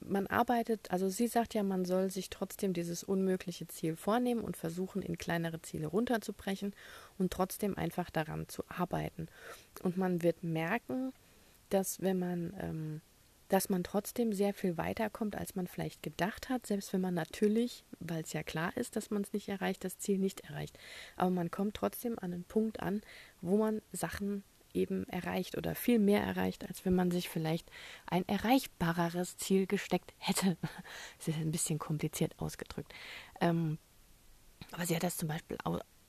man 0.04 0.26
arbeitet, 0.26 0.90
also 0.90 1.08
sie 1.08 1.26
sagt 1.26 1.54
ja, 1.54 1.62
man 1.62 1.84
soll 1.84 2.10
sich 2.10 2.30
trotzdem 2.30 2.72
dieses 2.72 3.02
unmögliche 3.02 3.66
Ziel 3.68 3.96
vornehmen 3.96 4.42
und 4.42 4.56
versuchen, 4.56 5.02
in 5.02 5.18
kleinere 5.18 5.60
Ziele 5.62 5.86
runterzubrechen 5.86 6.74
und 7.18 7.32
trotzdem 7.32 7.76
einfach 7.76 8.10
daran 8.10 8.48
zu 8.48 8.62
arbeiten. 8.68 9.28
Und 9.82 9.96
man 9.96 10.22
wird 10.22 10.42
merken, 10.44 11.12
dass 11.70 12.00
wenn 12.00 12.18
man 12.18 12.54
ähm, 12.60 13.00
dass 13.48 13.68
man 13.68 13.84
trotzdem 13.84 14.32
sehr 14.32 14.54
viel 14.54 14.76
weiterkommt, 14.78 15.36
als 15.36 15.54
man 15.54 15.66
vielleicht 15.66 16.02
gedacht 16.02 16.48
hat, 16.48 16.66
selbst 16.66 16.92
wenn 16.92 17.00
man 17.00 17.14
natürlich, 17.14 17.84
weil 18.00 18.22
es 18.22 18.32
ja 18.32 18.42
klar 18.42 18.76
ist, 18.76 18.96
dass 18.96 19.10
man 19.10 19.22
es 19.22 19.32
nicht 19.32 19.48
erreicht, 19.48 19.84
das 19.84 19.98
Ziel 19.98 20.18
nicht 20.18 20.40
erreicht. 20.40 20.78
Aber 21.16 21.30
man 21.30 21.50
kommt 21.50 21.76
trotzdem 21.76 22.18
an 22.18 22.32
einen 22.32 22.44
Punkt 22.44 22.80
an, 22.80 23.02
wo 23.42 23.56
man 23.56 23.82
Sachen 23.92 24.42
eben 24.74 25.06
erreicht 25.08 25.56
oder 25.56 25.74
viel 25.74 25.98
mehr 25.98 26.22
erreicht, 26.22 26.66
als 26.66 26.84
wenn 26.84 26.94
man 26.94 27.10
sich 27.10 27.28
vielleicht 27.28 27.70
ein 28.06 28.26
erreichbareres 28.28 29.36
Ziel 29.36 29.66
gesteckt 29.66 30.12
hätte. 30.18 30.56
Das 31.18 31.28
ist 31.28 31.38
ein 31.38 31.52
bisschen 31.52 31.78
kompliziert 31.78 32.38
ausgedrückt. 32.38 32.92
Ähm, 33.40 33.78
aber 34.72 34.84
sie 34.86 34.94
hat 34.94 35.02
das 35.02 35.16
zum 35.16 35.28
Beispiel 35.28 35.56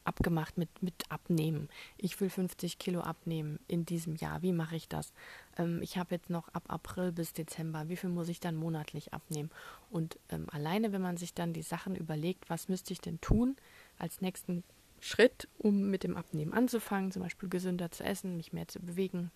abgemacht 0.05 0.57
mit, 0.57 0.69
mit 0.81 0.93
Abnehmen. 1.09 1.69
Ich 1.97 2.19
will 2.21 2.29
50 2.29 2.77
Kilo 2.77 3.01
abnehmen 3.01 3.59
in 3.67 3.85
diesem 3.85 4.15
Jahr. 4.15 4.41
Wie 4.41 4.53
mache 4.53 4.75
ich 4.75 4.87
das? 4.87 5.13
Ähm, 5.57 5.81
ich 5.81 5.97
habe 5.97 6.15
jetzt 6.15 6.29
noch 6.29 6.47
ab 6.49 6.63
April 6.67 7.11
bis 7.11 7.33
Dezember. 7.33 7.89
Wie 7.89 7.97
viel 7.97 8.09
muss 8.09 8.29
ich 8.29 8.39
dann 8.39 8.55
monatlich 8.55 9.13
abnehmen? 9.13 9.49
Und 9.89 10.17
ähm, 10.29 10.47
alleine, 10.51 10.91
wenn 10.91 11.01
man 11.01 11.17
sich 11.17 11.33
dann 11.33 11.53
die 11.53 11.63
Sachen 11.63 11.95
überlegt, 11.95 12.49
was 12.49 12.69
müsste 12.69 12.93
ich 12.93 13.01
denn 13.01 13.19
tun 13.19 13.55
als 13.97 14.21
nächsten 14.21 14.63
Schritt, 15.05 15.47
um 15.59 15.91
mit 15.91 16.03
dem 16.03 16.17
Abnehmen 16.17 16.51
anzufangen, 16.51 17.11
zum 17.11 17.21
Beispiel 17.21 17.47
gesünder 17.47 17.91
zu 17.91 18.03
essen, 18.03 18.37
mich 18.37 18.53
mehr 18.53 18.67
zu 18.67 18.79
bewegen, 18.79 19.29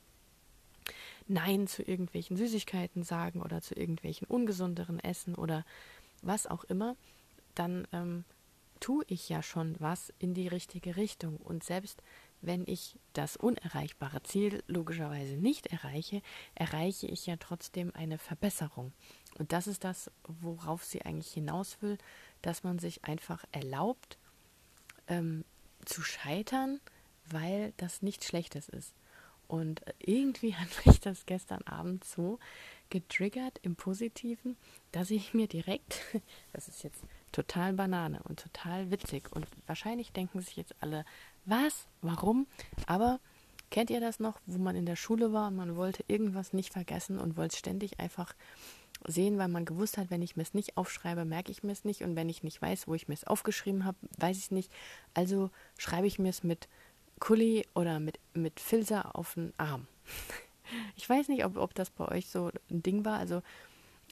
Nein 1.28 1.68
zu 1.68 1.84
irgendwelchen 1.84 2.38
Süßigkeiten 2.38 3.04
sagen 3.04 3.44
oder 3.44 3.62
zu 3.62 3.76
irgendwelchen 3.76 4.28
ungesunderen 4.28 5.00
Essen 5.00 5.36
oder 5.36 5.64
was 6.24 6.48
auch 6.48 6.64
immer, 6.64 6.96
dann 7.54 7.88
ähm, 7.92 8.24
tue 8.80 9.06
ich 9.10 9.30
ja 9.30 9.44
schon 9.44 9.76
was 9.78 10.12
in 10.18 10.34
die 10.34 10.48
richtige 10.48 10.96
Richtung. 10.96 11.38
Und 11.38 11.64
selbst 11.64 12.02
wenn 12.42 12.64
ich 12.66 12.96
das 13.14 13.38
unerreichbare 13.38 14.24
Ziel 14.24 14.64
logischerweise 14.66 15.36
nicht 15.36 15.68
erreiche, 15.68 16.24
erreiche 16.56 17.06
ich 17.06 17.28
ja 17.28 17.36
trotzdem 17.38 17.92
eine 17.94 18.18
Verbesserung. 18.18 18.92
Und 19.38 19.52
das 19.52 19.68
ist 19.68 19.84
das, 19.84 20.10
worauf 20.42 20.84
sie 20.84 21.04
eigentlich 21.04 21.32
hinaus 21.32 21.80
will, 21.82 22.00
dass 22.42 22.64
man 22.64 22.80
sich 22.80 23.06
einfach 23.06 23.46
erlaubt 23.52 24.18
ähm, 25.08 25.44
zu 25.86 26.02
scheitern, 26.02 26.80
weil 27.30 27.74
das 27.78 28.02
nichts 28.02 28.28
Schlechtes 28.28 28.70
ist. 28.70 28.94
Und 29.48 29.82
irgendwie 29.98 30.56
hat 30.56 30.86
mich 30.86 31.00
das 31.00 31.26
gestern 31.26 31.62
Abend 31.64 32.04
so 32.04 32.40
getriggert 32.90 33.60
im 33.62 33.76
Positiven, 33.76 34.58
dass 34.92 35.12
ich 35.12 35.34
mir 35.34 35.48
direkt, 35.48 36.02
das 36.54 36.68
ist 36.68 36.84
jetzt 36.84 37.04
total 37.32 37.74
Banane 37.74 38.22
und 38.24 38.40
total 38.40 38.92
witzig. 38.92 39.32
Und 39.32 39.48
wahrscheinlich 39.68 40.12
denken 40.12 40.42
sich 40.42 40.56
jetzt 40.56 40.76
alle, 40.80 41.06
was, 41.46 41.88
warum? 42.02 42.48
Aber 42.86 43.20
kennt 43.70 43.90
ihr 43.90 44.00
das 44.00 44.20
noch, 44.20 44.40
wo 44.46 44.58
man 44.58 44.76
in 44.76 44.86
der 44.86 44.96
Schule 44.96 45.34
war 45.34 45.48
und 45.48 45.56
man 45.56 45.76
wollte 45.76 46.04
irgendwas 46.08 46.54
nicht 46.54 46.74
vergessen 46.74 47.20
und 47.20 47.38
wollte 47.38 47.58
ständig 47.58 48.00
einfach 48.00 48.34
sehen, 49.08 49.38
weil 49.38 49.48
man 49.48 49.66
gewusst 49.66 49.98
hat, 49.98 50.10
wenn 50.10 50.22
ich 50.22 50.36
mir 50.36 50.44
es 50.44 50.54
nicht 50.54 50.78
aufschreibe, 50.78 51.26
merke 51.26 51.52
ich 51.52 51.64
mir 51.64 51.72
es 51.72 51.86
nicht 51.86 52.04
und 52.04 52.16
wenn 52.16 52.30
ich 52.30 52.44
nicht 52.44 52.62
weiß, 52.62 52.88
wo 52.88 52.96
ich 52.96 53.08
mir 53.08 53.14
es 53.14 53.24
aufgeschrieben 53.24 53.86
habe, 53.86 53.98
weiß 54.18 54.38
ich 54.38 54.46
es 54.46 54.52
nicht. 54.52 54.72
Also 55.14 55.50
schreibe 55.78 56.08
ich 56.08 56.20
mir 56.20 56.30
es 56.30 56.44
mit 56.44 56.68
Kuli 57.20 57.66
oder 57.76 58.00
mit, 58.00 58.20
mit 58.34 58.60
Filzer 58.60 59.16
auf 59.16 59.36
den 59.36 59.54
Arm. 59.58 59.88
Ich 60.96 61.10
weiß 61.10 61.30
nicht, 61.30 61.44
ob, 61.46 61.58
ob 61.58 61.74
das 61.74 61.90
bei 61.90 62.08
euch 62.08 62.28
so 62.30 62.52
ein 62.70 62.84
Ding 62.84 63.04
war. 63.04 63.18
Also 63.18 63.42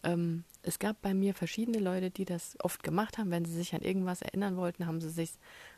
ähm, 0.04 0.43
es 0.63 0.80
gab 0.80 1.00
bei 1.04 1.13
mir 1.13 1.36
verschiedene 1.36 1.78
Leute, 1.78 2.10
die 2.10 2.26
das 2.26 2.58
oft 2.62 2.82
gemacht 2.82 3.19
haben. 3.19 3.30
Wenn 3.30 3.45
sie 3.45 3.54
sich 3.54 3.76
an 3.76 3.84
irgendwas 3.84 4.23
erinnern 4.23 4.58
wollten, 4.58 4.88
haben 4.88 5.00
sie 5.00 5.12
sich 5.12 5.34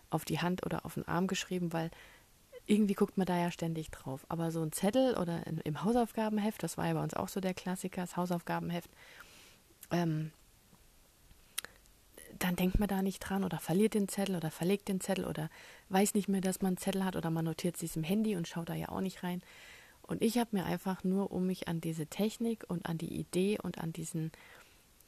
auf 0.09 0.23
die 0.23 0.39
Hand 0.39 0.65
oder 0.65 0.85
auf 0.85 0.93
den 0.93 1.05
Arm 1.05 1.27
geschrieben, 1.27 1.73
weil 1.73 1.91
irgendwie 2.69 2.93
guckt 2.93 3.17
man 3.17 3.25
da 3.25 3.37
ja 3.37 3.51
ständig 3.51 3.89
drauf. 3.89 4.25
Aber 4.29 4.51
so 4.51 4.61
ein 4.61 4.71
Zettel 4.71 5.17
oder 5.17 5.45
in, 5.47 5.57
im 5.59 5.83
Hausaufgabenheft, 5.83 6.61
das 6.61 6.77
war 6.77 6.87
ja 6.87 6.93
bei 6.93 7.03
uns 7.03 7.13
auch 7.13 7.27
so 7.27 7.39
der 7.39 7.53
Klassiker, 7.53 8.01
das 8.01 8.15
Hausaufgabenheft, 8.15 8.89
ähm, 9.91 10.31
dann 12.37 12.55
denkt 12.55 12.79
man 12.79 12.87
da 12.87 13.01
nicht 13.01 13.19
dran 13.19 13.43
oder 13.43 13.59
verliert 13.59 13.95
den 13.95 14.07
Zettel 14.07 14.35
oder 14.35 14.51
verlegt 14.51 14.87
den 14.87 15.01
Zettel 15.01 15.25
oder 15.25 15.49
weiß 15.89 16.13
nicht 16.13 16.29
mehr, 16.29 16.41
dass 16.41 16.61
man 16.61 16.69
einen 16.69 16.77
Zettel 16.77 17.03
hat 17.03 17.15
oder 17.15 17.31
man 17.31 17.45
notiert 17.45 17.75
sich 17.75 17.95
im 17.95 18.03
Handy 18.03 18.35
und 18.35 18.47
schaut 18.47 18.69
da 18.69 18.75
ja 18.75 18.89
auch 18.89 19.01
nicht 19.01 19.23
rein. 19.23 19.41
Und 20.03 20.21
ich 20.21 20.37
habe 20.37 20.49
mir 20.53 20.65
einfach 20.65 21.03
nur, 21.03 21.31
um 21.31 21.45
mich 21.45 21.67
an 21.67 21.81
diese 21.81 22.07
Technik 22.07 22.63
und 22.67 22.85
an 22.85 22.97
die 22.97 23.19
Idee 23.19 23.57
und 23.61 23.79
an 23.79 23.93
diesen, 23.93 24.31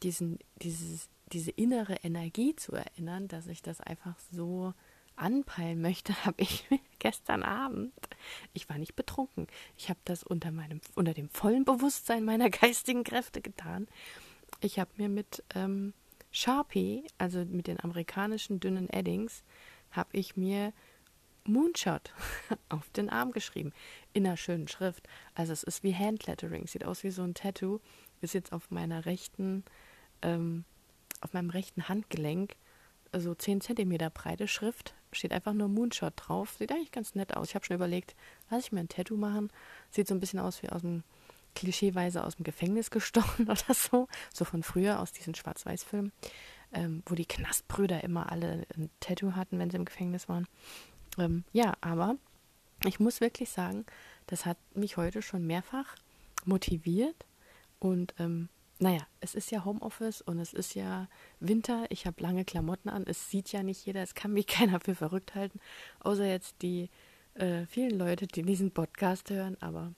diesen, 0.04 0.40
dieses, 0.62 1.10
diese 1.32 1.52
innere 1.52 1.96
Energie 2.04 2.56
zu 2.56 2.74
erinnern, 2.74 3.28
dass 3.28 3.48
ich 3.48 3.62
das 3.62 3.82
einfach 3.82 4.16
so 4.32 4.74
anpeilen 5.16 5.82
möchte, 5.82 6.14
habe 6.26 6.42
ich 6.42 6.66
gestern 7.00 7.44
Abend, 7.44 7.94
ich 8.54 8.70
war 8.70 8.78
nicht 8.78 8.96
betrunken, 8.96 9.48
ich 9.78 9.90
habe 9.90 10.00
das 10.06 10.24
unter 10.24 10.52
meinem, 10.52 10.82
unter 10.96 11.14
dem 11.14 11.30
vollen 11.30 11.66
Bewusstsein 11.66 12.24
meiner 12.24 12.50
geistigen 12.50 13.04
Kräfte 13.04 13.42
getan. 13.42 13.88
Ich 14.60 14.80
habe 14.80 14.92
mir 14.98 15.10
mit 15.10 15.44
ähm, 15.56 15.94
Sharpie, 16.32 17.04
also 17.18 17.44
mit 17.46 17.68
den 17.68 17.80
amerikanischen 17.80 18.60
dünnen 18.60 18.90
Eddings, 18.90 19.44
habe 19.92 20.10
ich 20.14 20.38
mir 20.38 20.74
Moonshot 21.46 22.14
auf 22.70 22.90
den 22.92 23.10
Arm 23.10 23.32
geschrieben. 23.32 23.74
In 24.14 24.26
einer 24.26 24.38
schönen 24.38 24.68
Schrift. 24.68 25.08
Also 25.34 25.54
es 25.54 25.64
ist 25.64 25.84
wie 25.84 25.96
Handlettering, 25.96 26.68
sieht 26.68 26.86
aus 26.86 27.04
wie 27.04 27.12
so 27.12 27.24
ein 27.24 27.34
Tattoo. 27.34 27.80
Ist 28.22 28.34
jetzt 28.34 28.54
auf 28.54 28.70
meiner 28.70 29.06
rechten, 29.06 29.64
ähm, 30.22 30.64
auf 31.22 31.34
meinem 31.34 31.50
rechten 31.50 31.90
Handgelenk, 31.90 32.56
so 33.12 33.18
also 33.18 33.36
10 33.36 33.62
cm 33.62 33.98
breite 34.14 34.48
Schrift. 34.48 34.94
Steht 35.12 35.34
einfach 35.34 35.54
nur 35.54 35.68
Moonshot 35.68 36.14
drauf. 36.16 36.56
Sieht 36.58 36.72
eigentlich 36.72 36.92
ganz 36.92 37.16
nett 37.16 37.36
aus. 37.36 37.50
Ich 37.50 37.56
habe 37.56 37.66
schon 37.66 37.76
überlegt, 37.76 38.16
lass 38.50 38.66
ich 38.66 38.72
mir 38.72 38.80
ein 38.80 38.90
Tattoo 38.90 39.18
machen. 39.18 39.52
Sieht 39.90 40.08
so 40.08 40.16
ein 40.16 40.20
bisschen 40.20 40.40
aus 40.40 40.62
wie 40.64 40.70
aus 40.70 40.82
dem 40.82 41.04
klischeeweise 41.56 42.24
aus 42.24 42.38
dem 42.38 42.44
Gefängnis 42.44 42.92
gestochen 42.92 43.46
oder 43.50 43.74
so. 43.74 44.08
So 44.34 44.46
von 44.46 44.64
früher 44.64 45.00
aus 45.00 45.12
diesen 45.12 45.36
Schwarz-Weiß-Filmen, 45.36 46.12
ähm, 46.74 47.04
wo 47.06 47.16
die 47.16 47.26
Knastbrüder 47.26 48.04
immer 48.04 48.32
alle 48.32 48.66
ein 48.76 48.90
Tattoo 49.00 49.36
hatten, 49.36 49.60
wenn 49.60 49.70
sie 49.70 49.78
im 49.78 49.86
Gefängnis 49.86 50.30
waren. 50.30 50.48
Ähm, 51.18 51.44
ja, 51.52 51.74
aber 51.82 52.16
ich 52.86 53.00
muss 53.00 53.22
wirklich 53.22 53.50
sagen, 53.50 53.86
das 54.28 54.46
hat 54.46 54.58
mich 54.74 54.98
heute 54.98 55.22
schon 55.22 55.46
mehrfach 55.46 55.96
motiviert. 56.46 57.26
Und 57.80 58.14
ähm, 58.20 58.50
naja, 58.82 59.06
es 59.20 59.36
ist 59.36 59.52
ja 59.52 59.64
Homeoffice 59.64 60.22
und 60.22 60.40
es 60.40 60.54
ist 60.54 60.74
ja 60.74 61.08
Winter. 61.40 61.86
Ich 61.90 62.08
habe 62.08 62.20
lange 62.20 62.46
Klamotten 62.46 62.90
an. 62.90 63.06
Es 63.06 63.30
sieht 63.30 63.52
ja 63.52 63.62
nicht 63.62 63.86
jeder. 63.86 64.02
Es 64.02 64.16
kann 64.16 64.34
mich 64.34 64.48
keiner 64.48 64.80
für 64.80 64.96
verrückt 64.96 65.36
halten. 65.36 65.60
Außer 66.00 66.26
jetzt 66.26 66.64
die 66.64 66.90
äh, 67.36 67.68
vielen 67.68 67.98
Leute, 67.98 68.26
die 68.26 68.42
diesen 68.42 68.72
Podcast 68.72 69.30
hören. 69.30 69.56
Aber 69.62 69.94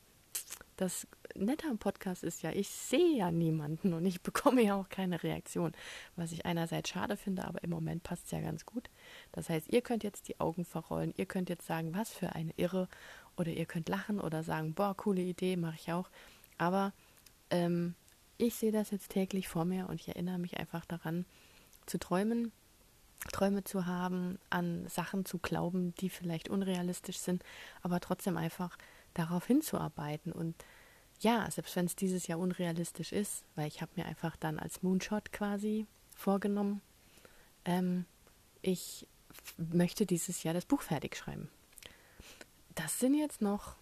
das 0.75 1.07
Nette 1.33 1.67
am 1.69 1.77
Podcast 1.77 2.25
ist 2.25 2.41
ja, 2.41 2.51
ich 2.51 2.67
sehe 2.67 3.15
ja 3.15 3.31
niemanden 3.31 3.93
und 3.93 4.05
ich 4.05 4.21
bekomme 4.23 4.61
ja 4.61 4.75
auch 4.75 4.89
keine 4.89 5.23
Reaktion. 5.23 5.71
Was 6.17 6.33
ich 6.33 6.45
einerseits 6.45 6.89
schade 6.89 7.15
finde, 7.15 7.45
aber 7.45 7.63
im 7.63 7.69
Moment 7.69 8.03
passt 8.03 8.25
es 8.25 8.31
ja 8.31 8.41
ganz 8.41 8.65
gut. 8.65 8.89
Das 9.31 9.47
heißt, 9.47 9.71
ihr 9.71 9.81
könnt 9.81 10.03
jetzt 10.03 10.27
die 10.27 10.41
Augen 10.41 10.65
verrollen, 10.65 11.13
ihr 11.15 11.25
könnt 11.25 11.47
jetzt 11.47 11.67
sagen, 11.67 11.95
was 11.95 12.09
für 12.09 12.35
eine 12.35 12.51
Irre, 12.57 12.89
oder 13.37 13.51
ihr 13.51 13.65
könnt 13.65 13.87
lachen 13.87 14.19
oder 14.19 14.43
sagen, 14.43 14.73
boah, 14.73 14.93
coole 14.93 15.21
Idee, 15.21 15.55
mache 15.55 15.77
ich 15.79 15.93
auch. 15.93 16.09
Aber 16.57 16.91
ähm, 17.49 17.95
ich 18.43 18.55
sehe 18.55 18.71
das 18.71 18.91
jetzt 18.91 19.09
täglich 19.09 19.47
vor 19.47 19.65
mir 19.65 19.89
und 19.89 19.95
ich 19.95 20.07
erinnere 20.07 20.37
mich 20.37 20.57
einfach 20.57 20.85
daran, 20.85 21.25
zu 21.85 21.97
träumen, 21.99 22.51
Träume 23.31 23.63
zu 23.63 23.85
haben, 23.85 24.37
an 24.49 24.87
Sachen 24.87 25.25
zu 25.25 25.37
glauben, 25.37 25.93
die 25.95 26.09
vielleicht 26.09 26.49
unrealistisch 26.49 27.17
sind, 27.17 27.43
aber 27.81 27.99
trotzdem 27.99 28.37
einfach 28.37 28.77
darauf 29.13 29.47
hinzuarbeiten. 29.47 30.31
Und 30.31 30.55
ja, 31.19 31.49
selbst 31.49 31.75
wenn 31.75 31.85
es 31.85 31.95
dieses 31.95 32.27
Jahr 32.27 32.39
unrealistisch 32.39 33.11
ist, 33.11 33.43
weil 33.55 33.67
ich 33.67 33.81
habe 33.81 33.91
mir 33.95 34.05
einfach 34.05 34.35
dann 34.35 34.59
als 34.59 34.83
Moonshot 34.83 35.31
quasi 35.31 35.87
vorgenommen, 36.15 36.81
ähm, 37.65 38.05
ich 38.61 39.07
möchte 39.57 40.05
dieses 40.05 40.43
Jahr 40.43 40.53
das 40.53 40.65
Buch 40.65 40.81
fertig 40.81 41.15
schreiben. 41.15 41.49
Das 42.75 42.99
sind 42.99 43.13
jetzt 43.15 43.41
noch, 43.41 43.75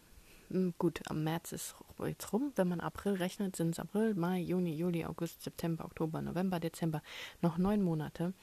gut, 0.77 1.01
am 1.07 1.23
März 1.23 1.51
ist 1.51 1.75
jetzt 2.05 2.33
rum, 2.33 2.51
wenn 2.55 2.67
man 2.67 2.79
April 2.79 3.13
rechnet, 3.13 3.55
sind 3.55 3.71
es 3.71 3.79
April, 3.79 4.13
Mai, 4.15 4.39
Juni, 4.39 4.75
Juli, 4.75 5.05
August, 5.05 5.41
September, 5.41 5.85
Oktober, 5.85 6.21
November, 6.21 6.59
Dezember, 6.59 7.01
noch 7.41 7.57
neun 7.57 7.81
Monate. 7.81 8.33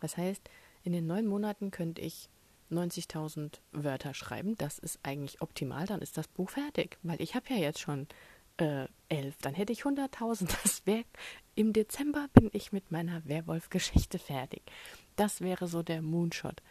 Das 0.00 0.16
heißt, 0.16 0.48
in 0.84 0.92
den 0.92 1.06
neun 1.06 1.26
Monaten 1.26 1.70
könnte 1.70 2.00
ich 2.00 2.28
90.000 2.70 3.58
Wörter 3.72 4.14
schreiben. 4.14 4.56
Das 4.58 4.78
ist 4.78 4.98
eigentlich 5.02 5.40
optimal, 5.40 5.86
dann 5.86 6.00
ist 6.00 6.16
das 6.16 6.28
Buch 6.28 6.50
fertig, 6.50 6.98
weil 7.02 7.20
ich 7.20 7.34
habe 7.34 7.46
ja 7.48 7.56
jetzt 7.56 7.80
schon 7.80 8.06
äh, 8.58 8.86
elf, 9.08 9.36
dann 9.40 9.54
hätte 9.54 9.72
ich 9.72 9.82
100.000. 9.82 10.48
Das 10.62 10.86
wäre 10.86 11.04
im 11.54 11.72
Dezember 11.72 12.28
bin 12.32 12.50
ich 12.52 12.72
mit 12.72 12.90
meiner 12.90 13.24
Werwolf-Geschichte 13.26 14.18
fertig. 14.18 14.62
das 15.16 15.40
wäre 15.40 15.66
so 15.66 15.82
der 15.82 16.02
Moonshot. 16.02 16.62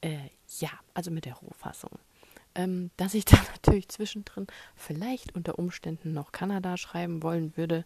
Äh, 0.00 0.30
ja, 0.58 0.70
also 0.94 1.10
mit 1.10 1.24
der 1.24 1.34
Rohfassung. 1.34 1.98
Ähm, 2.56 2.90
dass 2.96 3.14
ich 3.14 3.24
dann 3.26 3.44
natürlich 3.52 3.88
zwischendrin 3.88 4.46
vielleicht 4.74 5.34
unter 5.34 5.58
Umständen 5.58 6.12
noch 6.12 6.32
Kanada 6.32 6.76
schreiben 6.76 7.22
wollen 7.22 7.56
würde. 7.56 7.84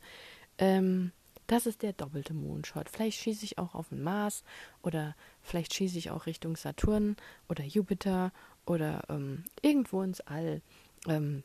Ähm, 0.58 1.12
das 1.50 1.66
ist 1.66 1.82
der 1.82 1.92
doppelte 1.92 2.32
Moonshot. 2.32 2.88
Vielleicht 2.88 3.18
schieße 3.18 3.44
ich 3.44 3.58
auch 3.58 3.74
auf 3.74 3.88
den 3.88 4.04
Mars 4.04 4.44
oder 4.82 5.16
vielleicht 5.42 5.74
schieße 5.74 5.98
ich 5.98 6.12
auch 6.12 6.26
Richtung 6.26 6.56
Saturn 6.56 7.16
oder 7.48 7.64
Jupiter 7.64 8.32
oder 8.66 9.02
ähm, 9.08 9.42
irgendwo 9.60 10.02
ins 10.02 10.20
All. 10.20 10.62
Ähm, 11.08 11.42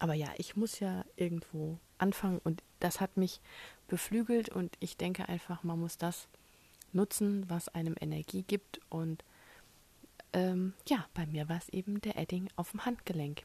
aber 0.00 0.14
ja, 0.14 0.28
ich 0.36 0.56
muss 0.56 0.80
ja 0.80 1.04
irgendwo 1.14 1.78
anfangen 1.98 2.40
und 2.42 2.64
das 2.80 3.00
hat 3.00 3.16
mich 3.16 3.40
beflügelt 3.86 4.48
und 4.48 4.76
ich 4.80 4.96
denke 4.96 5.28
einfach, 5.28 5.62
man 5.62 5.78
muss 5.78 5.96
das 5.96 6.26
nutzen, 6.92 7.48
was 7.48 7.68
einem 7.68 7.94
Energie 8.00 8.42
gibt 8.42 8.80
und 8.88 9.22
ähm, 10.32 10.74
ja, 10.88 11.06
bei 11.14 11.26
mir 11.26 11.48
war 11.48 11.58
es 11.58 11.68
eben 11.68 12.00
der 12.00 12.16
Edding 12.16 12.48
auf 12.56 12.72
dem 12.72 12.84
Handgelenk 12.84 13.44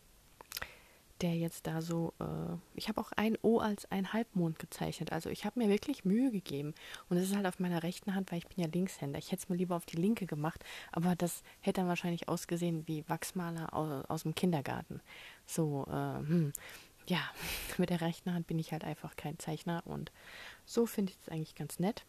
der 1.21 1.35
jetzt 1.35 1.65
da 1.65 1.81
so, 1.81 2.13
äh, 2.19 2.57
ich 2.73 2.89
habe 2.89 2.99
auch 2.99 3.11
ein 3.13 3.37
O 3.41 3.59
als 3.59 3.89
ein 3.89 4.11
Halbmond 4.11 4.59
gezeichnet. 4.59 5.11
Also 5.11 5.29
ich 5.29 5.45
habe 5.45 5.59
mir 5.59 5.69
wirklich 5.69 6.03
Mühe 6.03 6.29
gegeben. 6.29 6.73
Und 7.09 7.17
es 7.17 7.29
ist 7.29 7.35
halt 7.35 7.45
auf 7.45 7.59
meiner 7.59 7.83
rechten 7.83 8.15
Hand, 8.15 8.31
weil 8.31 8.39
ich 8.39 8.47
bin 8.47 8.63
ja 8.63 8.69
Linkshänder. 8.69 9.17
Ich 9.17 9.31
hätte 9.31 9.43
es 9.43 9.49
mir 9.49 9.55
lieber 9.55 9.75
auf 9.75 9.85
die 9.85 9.95
linke 9.95 10.25
gemacht, 10.25 10.63
aber 10.91 11.15
das 11.15 11.43
hätte 11.61 11.81
dann 11.81 11.87
wahrscheinlich 11.87 12.27
ausgesehen 12.27 12.87
wie 12.87 13.07
Wachsmaler 13.07 13.73
aus, 13.73 14.05
aus 14.05 14.23
dem 14.23 14.35
Kindergarten. 14.35 15.01
So, 15.45 15.85
äh, 15.87 16.17
hm. 16.17 16.53
ja, 17.07 17.21
mit 17.77 17.89
der 17.89 18.01
rechten 18.01 18.33
Hand 18.33 18.47
bin 18.47 18.59
ich 18.59 18.73
halt 18.73 18.83
einfach 18.83 19.15
kein 19.15 19.39
Zeichner 19.39 19.83
und 19.85 20.11
so 20.65 20.85
finde 20.85 21.13
ich 21.13 21.17
es 21.21 21.29
eigentlich 21.29 21.55
ganz 21.55 21.79
nett. 21.79 22.03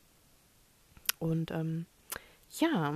Und 1.18 1.52
ähm, 1.52 1.86
ja, 2.50 2.94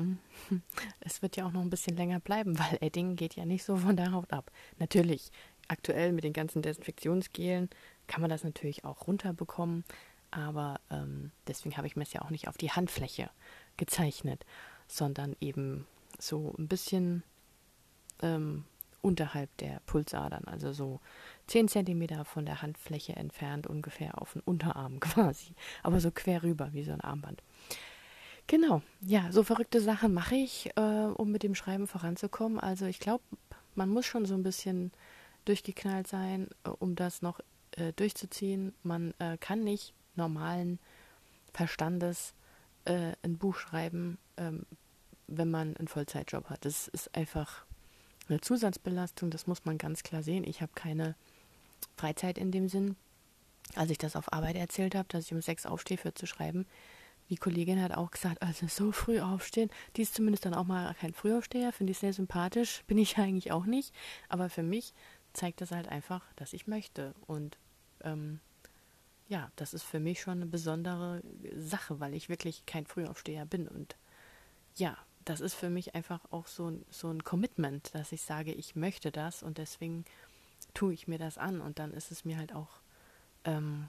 es 1.00 1.22
wird 1.22 1.36
ja 1.36 1.46
auch 1.46 1.52
noch 1.52 1.62
ein 1.62 1.70
bisschen 1.70 1.96
länger 1.96 2.20
bleiben, 2.20 2.58
weil 2.58 2.78
Edding 2.80 3.16
geht 3.16 3.36
ja 3.36 3.44
nicht 3.44 3.64
so 3.64 3.76
von 3.76 3.96
der 3.96 4.12
Haut 4.12 4.32
ab. 4.32 4.50
Natürlich, 4.78 5.30
aktuell 5.68 6.12
mit 6.12 6.24
den 6.24 6.32
ganzen 6.32 6.62
Desinfektionsgelen 6.62 7.70
kann 8.06 8.20
man 8.20 8.30
das 8.30 8.44
natürlich 8.44 8.84
auch 8.84 9.06
runterbekommen, 9.06 9.84
aber 10.30 10.80
ähm, 10.90 11.30
deswegen 11.46 11.76
habe 11.76 11.86
ich 11.86 11.96
mir 11.96 12.02
es 12.02 12.12
ja 12.12 12.22
auch 12.22 12.30
nicht 12.30 12.48
auf 12.48 12.56
die 12.56 12.70
Handfläche 12.70 13.30
gezeichnet, 13.76 14.44
sondern 14.88 15.36
eben 15.40 15.86
so 16.18 16.54
ein 16.58 16.68
bisschen 16.68 17.22
ähm, 18.22 18.64
unterhalb 19.02 19.56
der 19.58 19.80
Pulsadern, 19.86 20.44
also 20.44 20.72
so 20.72 21.00
10 21.46 21.68
cm 21.68 22.24
von 22.24 22.44
der 22.44 22.62
Handfläche 22.62 23.16
entfernt, 23.16 23.66
ungefähr 23.66 24.20
auf 24.20 24.34
den 24.34 24.42
Unterarm 24.42 25.00
quasi, 25.00 25.54
aber 25.82 26.00
so 26.00 26.10
quer 26.10 26.42
rüber 26.42 26.72
wie 26.72 26.84
so 26.84 26.92
ein 26.92 27.00
Armband. 27.00 27.42
Genau, 28.50 28.82
ja, 29.00 29.30
so 29.30 29.44
verrückte 29.44 29.80
Sachen 29.80 30.12
mache 30.12 30.34
ich, 30.34 30.70
äh, 30.74 30.80
um 30.80 31.30
mit 31.30 31.44
dem 31.44 31.54
Schreiben 31.54 31.86
voranzukommen. 31.86 32.58
Also 32.58 32.84
ich 32.86 32.98
glaube, 32.98 33.22
man 33.76 33.88
muss 33.88 34.06
schon 34.06 34.26
so 34.26 34.34
ein 34.34 34.42
bisschen 34.42 34.90
durchgeknallt 35.44 36.08
sein, 36.08 36.48
äh, 36.64 36.70
um 36.70 36.96
das 36.96 37.22
noch 37.22 37.38
äh, 37.76 37.92
durchzuziehen. 37.92 38.74
Man 38.82 39.14
äh, 39.20 39.38
kann 39.38 39.62
nicht 39.62 39.94
normalen 40.16 40.80
Verstandes 41.54 42.34
äh, 42.86 43.12
ein 43.22 43.38
Buch 43.38 43.54
schreiben, 43.54 44.18
ähm, 44.36 44.66
wenn 45.28 45.52
man 45.52 45.76
einen 45.76 45.86
Vollzeitjob 45.86 46.50
hat. 46.50 46.64
Das 46.64 46.88
ist 46.88 47.14
einfach 47.14 47.64
eine 48.28 48.40
Zusatzbelastung, 48.40 49.30
das 49.30 49.46
muss 49.46 49.64
man 49.64 49.78
ganz 49.78 50.02
klar 50.02 50.24
sehen. 50.24 50.42
Ich 50.42 50.60
habe 50.60 50.72
keine 50.74 51.14
Freizeit 51.96 52.36
in 52.36 52.50
dem 52.50 52.68
Sinn. 52.68 52.96
Als 53.76 53.92
ich 53.92 53.98
das 53.98 54.16
auf 54.16 54.32
Arbeit 54.32 54.56
erzählt 54.56 54.96
habe, 54.96 55.06
dass 55.06 55.26
ich 55.26 55.32
um 55.32 55.40
sechs 55.40 55.66
aufstehe 55.66 55.98
für 55.98 56.14
zu 56.14 56.26
schreiben, 56.26 56.66
die 57.30 57.36
Kollegin 57.36 57.80
hat 57.80 57.96
auch 57.96 58.10
gesagt, 58.10 58.42
also 58.42 58.66
so 58.66 58.92
früh 58.92 59.20
aufstehen, 59.20 59.70
die 59.96 60.02
ist 60.02 60.14
zumindest 60.14 60.44
dann 60.44 60.54
auch 60.54 60.66
mal 60.66 60.92
kein 60.94 61.14
Frühaufsteher, 61.14 61.72
finde 61.72 61.92
ich 61.92 61.98
sehr 61.98 62.12
sympathisch, 62.12 62.82
bin 62.88 62.98
ich 62.98 63.16
eigentlich 63.18 63.52
auch 63.52 63.66
nicht. 63.66 63.94
Aber 64.28 64.50
für 64.50 64.64
mich 64.64 64.92
zeigt 65.32 65.60
das 65.60 65.70
halt 65.70 65.88
einfach, 65.88 66.24
dass 66.34 66.52
ich 66.52 66.66
möchte. 66.66 67.14
Und 67.26 67.56
ähm, 68.02 68.40
ja, 69.28 69.50
das 69.54 69.74
ist 69.74 69.84
für 69.84 70.00
mich 70.00 70.20
schon 70.20 70.38
eine 70.38 70.46
besondere 70.46 71.22
Sache, 71.56 72.00
weil 72.00 72.14
ich 72.14 72.28
wirklich 72.28 72.66
kein 72.66 72.86
Frühaufsteher 72.86 73.46
bin. 73.46 73.68
Und 73.68 73.96
ja, 74.74 74.98
das 75.24 75.40
ist 75.40 75.54
für 75.54 75.70
mich 75.70 75.94
einfach 75.94 76.20
auch 76.32 76.48
so, 76.48 76.80
so 76.90 77.10
ein 77.10 77.22
Commitment, 77.22 77.94
dass 77.94 78.10
ich 78.10 78.22
sage, 78.22 78.52
ich 78.52 78.74
möchte 78.74 79.12
das 79.12 79.44
und 79.44 79.58
deswegen 79.58 80.04
tue 80.74 80.92
ich 80.92 81.06
mir 81.06 81.18
das 81.18 81.38
an. 81.38 81.60
Und 81.60 81.78
dann 81.78 81.92
ist 81.92 82.10
es 82.10 82.24
mir 82.24 82.38
halt 82.38 82.52
auch, 82.52 82.80
ähm, 83.44 83.88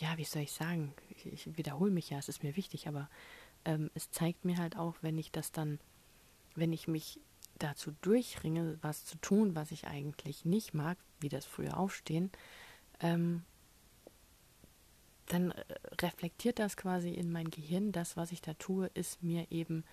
ja, 0.00 0.16
wie 0.16 0.24
soll 0.24 0.42
ich 0.42 0.52
sagen, 0.52 0.94
ich, 1.10 1.26
ich 1.26 1.56
wiederhole 1.56 1.90
mich 1.90 2.10
ja, 2.10 2.18
es 2.18 2.28
ist 2.28 2.42
mir 2.42 2.56
wichtig, 2.56 2.88
aber 2.88 3.08
ähm, 3.64 3.90
es 3.94 4.10
zeigt 4.10 4.44
mir 4.44 4.56
halt 4.56 4.76
auch, 4.76 4.96
wenn 5.02 5.18
ich 5.18 5.30
das 5.30 5.52
dann, 5.52 5.78
wenn 6.54 6.72
ich 6.72 6.88
mich 6.88 7.20
dazu 7.58 7.92
durchringe, 8.00 8.78
was 8.80 9.04
zu 9.04 9.18
tun, 9.18 9.54
was 9.54 9.70
ich 9.70 9.86
eigentlich 9.86 10.46
nicht 10.46 10.72
mag, 10.72 10.96
wie 11.20 11.28
das 11.28 11.44
früher 11.44 11.76
aufstehen, 11.76 12.30
ähm, 13.00 13.42
dann 15.26 15.50
äh, 15.50 15.64
reflektiert 16.00 16.58
das 16.58 16.78
quasi 16.78 17.10
in 17.10 17.30
mein 17.30 17.50
Gehirn. 17.50 17.92
Das, 17.92 18.16
was 18.16 18.32
ich 18.32 18.40
da 18.40 18.54
tue, 18.54 18.86
ist 18.94 19.22
mir 19.22 19.46
eben, 19.50 19.84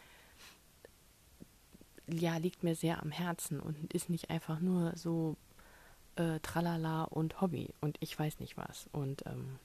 ja, 2.07 2.37
liegt 2.37 2.63
mir 2.63 2.75
sehr 2.75 3.01
am 3.01 3.11
Herzen 3.11 3.59
und 3.59 3.93
ist 3.93 4.09
nicht 4.09 4.29
einfach 4.29 4.61
nur 4.61 4.95
so 4.95 5.35
äh, 6.15 6.39
tralala 6.39 7.03
und 7.03 7.41
Hobby 7.41 7.73
und 7.81 7.97
ich 7.99 8.17
weiß 8.17 8.39
nicht 8.39 8.55
was. 8.55 8.87
Und 8.93 9.25
ähm, 9.25 9.59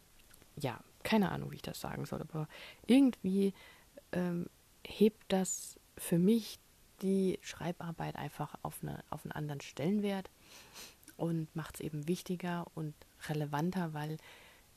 ja, 0.56 0.80
keine 1.02 1.30
Ahnung, 1.32 1.50
wie 1.50 1.56
ich 1.56 1.62
das 1.62 1.80
sagen 1.80 2.06
soll, 2.06 2.20
aber 2.20 2.48
irgendwie 2.86 3.52
ähm, 4.12 4.46
hebt 4.84 5.24
das 5.28 5.78
für 5.96 6.18
mich 6.18 6.58
die 7.02 7.38
Schreibarbeit 7.42 8.16
einfach 8.16 8.54
auf, 8.62 8.78
eine, 8.82 9.02
auf 9.10 9.24
einen 9.24 9.32
anderen 9.32 9.60
Stellenwert 9.60 10.30
und 11.16 11.54
macht 11.54 11.76
es 11.76 11.80
eben 11.80 12.08
wichtiger 12.08 12.66
und 12.74 12.94
relevanter, 13.28 13.92
weil 13.92 14.18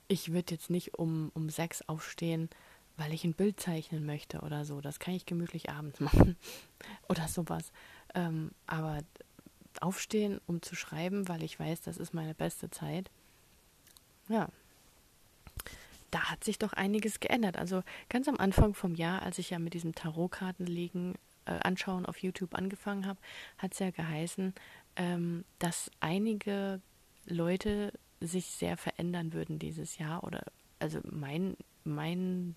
ich 0.08 0.32
würde 0.32 0.54
jetzt 0.54 0.70
nicht 0.70 0.96
um, 0.96 1.32
um 1.34 1.50
sechs 1.50 1.82
aufstehen, 1.84 2.50
weil 2.98 3.14
ich 3.14 3.24
ein 3.24 3.34
Bild 3.34 3.60
zeichnen 3.60 4.06
möchte 4.06 4.40
oder 4.42 4.66
so. 4.66 4.82
Das 4.82 5.00
kann 5.00 5.14
ich 5.14 5.26
gemütlich 5.26 5.70
abends 5.70 6.00
machen 6.00 6.36
oder 7.08 7.28
sowas. 7.28 7.72
Ähm, 8.14 8.52
aber 8.68 9.00
aufstehen, 9.82 10.40
um 10.48 10.62
zu 10.62 10.76
schreiben, 10.76 11.28
weil 11.28 11.44
ich 11.44 11.60
weiß, 11.60 11.82
das 11.82 11.98
ist 11.98 12.14
meine 12.14 12.34
beste 12.34 12.70
Zeit. 12.70 13.10
Ja, 14.30 14.50
da 16.16 16.32
hat 16.32 16.46
sich 16.46 16.58
doch 16.58 16.72
einiges 16.72 17.20
geändert. 17.20 17.58
Also 17.58 17.84
ganz 18.08 18.30
am 18.30 18.38
Anfang 18.38 18.74
vom 18.74 18.96
Jahr, 18.96 19.22
als 19.22 19.38
ich 19.38 19.50
ja 19.50 19.60
mit 19.60 19.74
diesem 19.74 19.94
Tarotkartenlegen 19.94 21.16
äh, 21.44 21.60
Anschauen 21.60 22.06
auf 22.06 22.20
YouTube 22.20 22.56
angefangen 22.56 23.06
habe, 23.06 23.20
hat 23.58 23.74
es 23.74 23.80
ja 23.80 23.92
geheißen, 23.92 24.54
ähm, 24.96 25.44
dass 25.60 25.92
einige 26.00 26.80
Leute 27.26 27.92
sich 28.22 28.46
sehr 28.46 28.78
verändern 28.78 29.34
würden 29.34 29.60
dieses 29.60 29.98
Jahr. 29.98 30.24
Oder 30.24 30.46
also 30.80 31.02
mein, 31.04 31.58
mein 31.84 32.56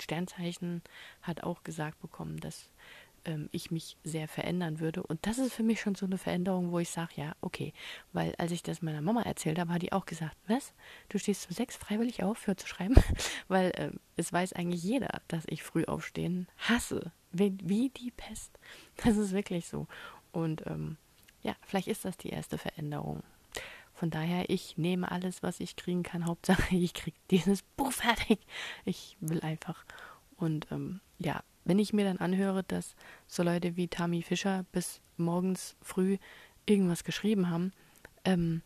Sternzeichen 0.00 0.82
hat 1.20 1.44
auch 1.44 1.62
gesagt 1.62 2.00
bekommen, 2.00 2.40
dass 2.40 2.68
ähm, 3.24 3.48
ich 3.52 3.70
mich 3.70 3.96
sehr 4.04 4.28
verändern 4.28 4.80
würde. 4.80 5.02
Und 5.02 5.26
das 5.26 5.38
ist 5.38 5.54
für 5.54 5.62
mich 5.62 5.80
schon 5.80 5.94
so 5.94 6.06
eine 6.06 6.18
Veränderung, 6.18 6.72
wo 6.72 6.78
ich 6.78 6.90
sage, 6.90 7.12
ja, 7.16 7.34
okay. 7.40 7.72
Weil 8.12 8.34
als 8.38 8.52
ich 8.52 8.62
das 8.62 8.82
meiner 8.82 9.02
Mama 9.02 9.22
erzählt 9.22 9.58
habe, 9.58 9.72
hat 9.72 9.82
die 9.82 9.92
auch 9.92 10.06
gesagt, 10.06 10.36
was? 10.46 10.72
Du 11.08 11.18
stehst 11.18 11.48
um 11.48 11.54
sechs 11.54 11.76
freiwillig 11.76 12.22
auf, 12.22 12.38
für 12.38 12.56
zu 12.56 12.66
schreiben? 12.66 12.94
Weil 13.48 13.72
ähm, 13.76 14.00
es 14.16 14.32
weiß 14.32 14.52
eigentlich 14.52 14.82
jeder, 14.82 15.20
dass 15.28 15.44
ich 15.48 15.62
früh 15.62 15.84
aufstehen 15.84 16.48
hasse. 16.58 17.12
Wie, 17.30 17.56
wie 17.62 17.90
die 17.90 18.10
Pest. 18.10 18.58
Das 19.04 19.16
ist 19.16 19.32
wirklich 19.32 19.66
so. 19.66 19.86
Und 20.32 20.66
ähm, 20.66 20.96
ja, 21.42 21.56
vielleicht 21.62 21.88
ist 21.88 22.04
das 22.04 22.16
die 22.16 22.28
erste 22.28 22.58
Veränderung. 22.58 23.22
Von 23.94 24.10
daher, 24.10 24.50
ich 24.50 24.76
nehme 24.78 25.10
alles, 25.10 25.42
was 25.42 25.60
ich 25.60 25.76
kriegen 25.76 26.02
kann. 26.02 26.26
Hauptsache, 26.26 26.74
ich 26.76 26.94
kriege 26.94 27.16
dieses 27.30 27.62
Buch 27.62 27.92
fertig. 27.92 28.40
Ich 28.84 29.16
will 29.20 29.40
einfach. 29.42 29.84
Und 30.36 30.66
ähm, 30.72 31.00
ja, 31.18 31.42
wenn 31.64 31.78
ich 31.78 31.92
mir 31.92 32.04
dann 32.04 32.18
anhöre, 32.18 32.62
dass 32.64 32.94
so 33.26 33.42
Leute 33.42 33.76
wie 33.76 33.88
Tami 33.88 34.22
Fischer 34.22 34.64
bis 34.72 35.00
morgens 35.16 35.76
früh 35.82 36.18
irgendwas 36.66 37.04
geschrieben 37.04 37.50
haben, 37.50 37.72
ähm, 38.24 38.62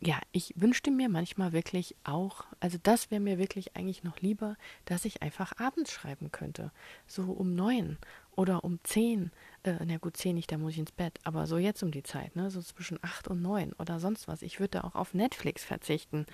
ja, 0.00 0.20
ich 0.32 0.52
wünschte 0.56 0.90
mir 0.90 1.08
manchmal 1.08 1.52
wirklich 1.52 1.96
auch, 2.04 2.44
also 2.60 2.76
das 2.82 3.10
wäre 3.10 3.20
mir 3.20 3.38
wirklich 3.38 3.76
eigentlich 3.76 4.04
noch 4.04 4.20
lieber, 4.20 4.56
dass 4.84 5.06
ich 5.06 5.22
einfach 5.22 5.52
abends 5.58 5.90
schreiben 5.90 6.30
könnte. 6.30 6.70
So 7.06 7.22
um 7.24 7.54
neun 7.54 7.96
oder 8.32 8.62
um 8.62 8.78
zehn. 8.82 9.30
Äh, 9.62 9.76
na 9.86 9.96
gut, 9.96 10.18
zehn 10.18 10.34
nicht, 10.34 10.52
da 10.52 10.58
muss 10.58 10.72
ich 10.72 10.80
ins 10.80 10.92
Bett. 10.92 11.18
Aber 11.24 11.46
so 11.46 11.56
jetzt 11.56 11.82
um 11.82 11.92
die 11.92 12.02
Zeit, 12.02 12.36
ne? 12.36 12.50
So 12.50 12.60
zwischen 12.60 12.98
acht 13.02 13.26
und 13.28 13.40
neun 13.40 13.72
oder 13.78 13.98
sonst 13.98 14.28
was. 14.28 14.42
Ich 14.42 14.60
würde 14.60 14.84
auch 14.84 14.94
auf 14.94 15.14
Netflix 15.14 15.64
verzichten. 15.64 16.26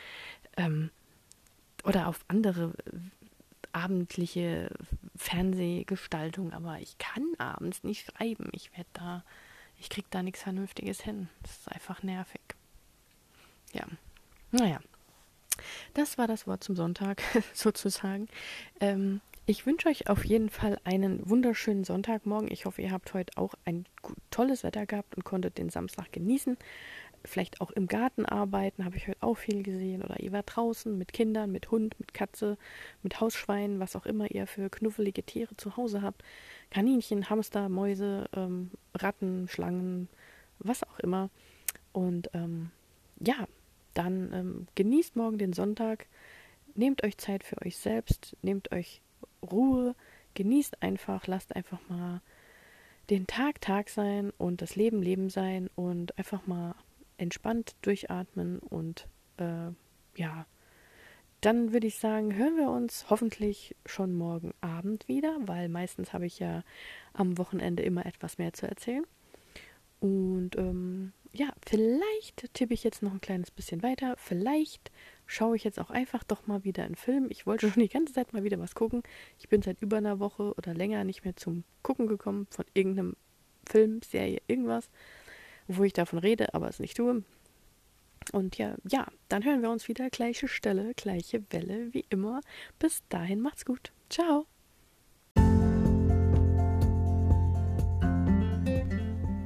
Ähm, 0.56 0.90
oder 1.84 2.08
auf 2.08 2.24
andere 2.28 2.74
abendliche 3.72 4.70
Fernsehgestaltung, 5.16 6.52
aber 6.52 6.78
ich 6.80 6.98
kann 6.98 7.24
abends 7.38 7.82
nicht 7.84 8.06
schreiben. 8.06 8.48
Ich 8.52 8.72
werde 8.76 8.90
da, 8.92 9.24
ich 9.78 9.88
krieg 9.88 10.06
da 10.10 10.22
nichts 10.22 10.42
Vernünftiges 10.42 11.00
hin. 11.02 11.28
Das 11.42 11.52
ist 11.58 11.72
einfach 11.72 12.02
nervig. 12.02 12.40
Ja, 13.72 13.86
naja. 14.50 14.80
Das 15.94 16.18
war 16.18 16.26
das 16.26 16.46
Wort 16.46 16.64
zum 16.64 16.76
Sonntag, 16.76 17.22
sozusagen. 17.54 18.28
Ähm, 18.80 19.20
Ich 19.44 19.66
wünsche 19.66 19.88
euch 19.88 20.08
auf 20.08 20.24
jeden 20.24 20.50
Fall 20.50 20.78
einen 20.84 21.28
wunderschönen 21.28 21.82
Sonntagmorgen. 21.84 22.48
Ich 22.52 22.64
hoffe, 22.64 22.80
ihr 22.80 22.92
habt 22.92 23.12
heute 23.12 23.36
auch 23.36 23.54
ein 23.64 23.86
tolles 24.30 24.62
Wetter 24.62 24.86
gehabt 24.86 25.16
und 25.16 25.24
konntet 25.24 25.58
den 25.58 25.68
Samstag 25.68 26.12
genießen. 26.12 26.56
Vielleicht 27.24 27.60
auch 27.60 27.70
im 27.70 27.86
Garten 27.86 28.26
arbeiten, 28.26 28.84
habe 28.84 28.96
ich 28.96 29.06
heute 29.06 29.22
auch 29.22 29.36
viel 29.36 29.62
gesehen. 29.62 30.02
Oder 30.02 30.20
ihr 30.20 30.32
wart 30.32 30.56
draußen 30.56 30.96
mit 30.96 31.12
Kindern, 31.12 31.52
mit 31.52 31.70
Hund, 31.70 31.98
mit 32.00 32.14
Katze, 32.14 32.58
mit 33.02 33.20
Hausschweinen, 33.20 33.78
was 33.78 33.94
auch 33.96 34.06
immer 34.06 34.30
ihr 34.30 34.46
für 34.46 34.70
knuffelige 34.70 35.22
Tiere 35.22 35.56
zu 35.56 35.76
Hause 35.76 36.02
habt. 36.02 36.22
Kaninchen, 36.70 37.30
Hamster, 37.30 37.68
Mäuse, 37.68 38.28
ähm, 38.34 38.70
Ratten, 38.94 39.46
Schlangen, 39.48 40.08
was 40.58 40.82
auch 40.82 40.98
immer. 40.98 41.30
Und 41.92 42.30
ähm, 42.34 42.70
ja, 43.20 43.46
dann 43.94 44.32
ähm, 44.32 44.66
genießt 44.74 45.16
morgen 45.16 45.38
den 45.38 45.52
Sonntag, 45.52 46.06
nehmt 46.74 47.04
euch 47.04 47.18
Zeit 47.18 47.44
für 47.44 47.60
euch 47.64 47.76
selbst, 47.76 48.36
nehmt 48.42 48.72
euch 48.72 49.00
Ruhe, 49.42 49.94
genießt 50.34 50.82
einfach, 50.82 51.26
lasst 51.26 51.54
einfach 51.54 51.78
mal 51.88 52.20
den 53.10 53.26
Tag 53.26 53.60
Tag 53.60 53.88
sein 53.90 54.32
und 54.38 54.62
das 54.62 54.76
Leben 54.76 55.02
Leben 55.02 55.28
sein 55.28 55.68
und 55.74 56.16
einfach 56.18 56.46
mal 56.46 56.74
entspannt 57.18 57.76
durchatmen 57.82 58.58
und 58.58 59.08
äh, 59.38 59.70
ja, 60.16 60.46
dann 61.40 61.72
würde 61.72 61.88
ich 61.88 61.98
sagen, 61.98 62.36
hören 62.36 62.56
wir 62.56 62.70
uns 62.70 63.06
hoffentlich 63.10 63.74
schon 63.84 64.14
morgen 64.14 64.54
Abend 64.60 65.08
wieder, 65.08 65.36
weil 65.40 65.68
meistens 65.68 66.12
habe 66.12 66.26
ich 66.26 66.38
ja 66.38 66.62
am 67.14 67.36
Wochenende 67.36 67.82
immer 67.82 68.06
etwas 68.06 68.38
mehr 68.38 68.52
zu 68.52 68.68
erzählen. 68.68 69.04
Und 69.98 70.56
ähm, 70.56 71.12
ja, 71.32 71.48
vielleicht 71.66 72.52
tippe 72.54 72.74
ich 72.74 72.84
jetzt 72.84 73.02
noch 73.02 73.12
ein 73.12 73.20
kleines 73.20 73.50
bisschen 73.50 73.82
weiter. 73.82 74.14
Vielleicht 74.18 74.92
schaue 75.26 75.56
ich 75.56 75.64
jetzt 75.64 75.80
auch 75.80 75.90
einfach 75.90 76.22
doch 76.22 76.46
mal 76.46 76.62
wieder 76.62 76.84
einen 76.84 76.94
Film. 76.94 77.26
Ich 77.30 77.46
wollte 77.46 77.70
schon 77.70 77.82
die 77.82 77.88
ganze 77.88 78.12
Zeit 78.12 78.32
mal 78.32 78.44
wieder 78.44 78.58
was 78.58 78.74
gucken. 78.74 79.02
Ich 79.38 79.48
bin 79.48 79.62
seit 79.62 79.80
über 79.80 79.96
einer 79.96 80.20
Woche 80.20 80.54
oder 80.54 80.74
länger 80.74 81.04
nicht 81.04 81.24
mehr 81.24 81.36
zum 81.36 81.64
Gucken 81.82 82.06
gekommen 82.06 82.46
von 82.50 82.66
irgendeinem 82.74 83.16
Film, 83.68 84.00
Serie, 84.02 84.42
irgendwas, 84.46 84.90
wo 85.76 85.84
ich 85.84 85.92
davon 85.92 86.18
rede, 86.18 86.54
aber 86.54 86.68
es 86.68 86.78
nicht 86.78 86.96
tue. 86.96 87.22
Und 88.32 88.56
ja, 88.58 88.76
ja, 88.88 89.06
dann 89.28 89.44
hören 89.44 89.62
wir 89.62 89.70
uns 89.70 89.88
wieder. 89.88 90.08
Gleiche 90.10 90.46
Stelle, 90.46 90.94
gleiche 90.94 91.42
Welle, 91.50 91.92
wie 91.92 92.04
immer. 92.08 92.40
Bis 92.78 93.02
dahin, 93.08 93.40
macht's 93.40 93.64
gut. 93.64 93.92
Ciao. 94.08 94.46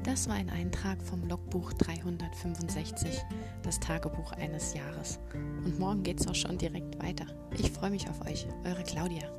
Das 0.05 0.29
war 0.31 0.37
ein 0.37 0.49
Eintrag 0.49 1.03
vom 1.03 1.29
Logbuch 1.29 1.75
365, 1.75 3.23
das 3.63 3.79
Tagebuch 3.79 4.33
eines 4.33 4.73
Jahres. 4.73 5.19
Und 5.35 5.79
morgen 5.79 6.03
geht's 6.03 6.27
auch 6.27 6.35
schon 6.35 6.57
direkt 6.57 6.99
weiter. 7.03 7.27
Ich 7.59 7.71
freue 7.71 7.91
mich 7.91 8.09
auf 8.09 8.23
euch, 8.23 8.47
eure 8.65 8.83
Claudia. 8.83 9.31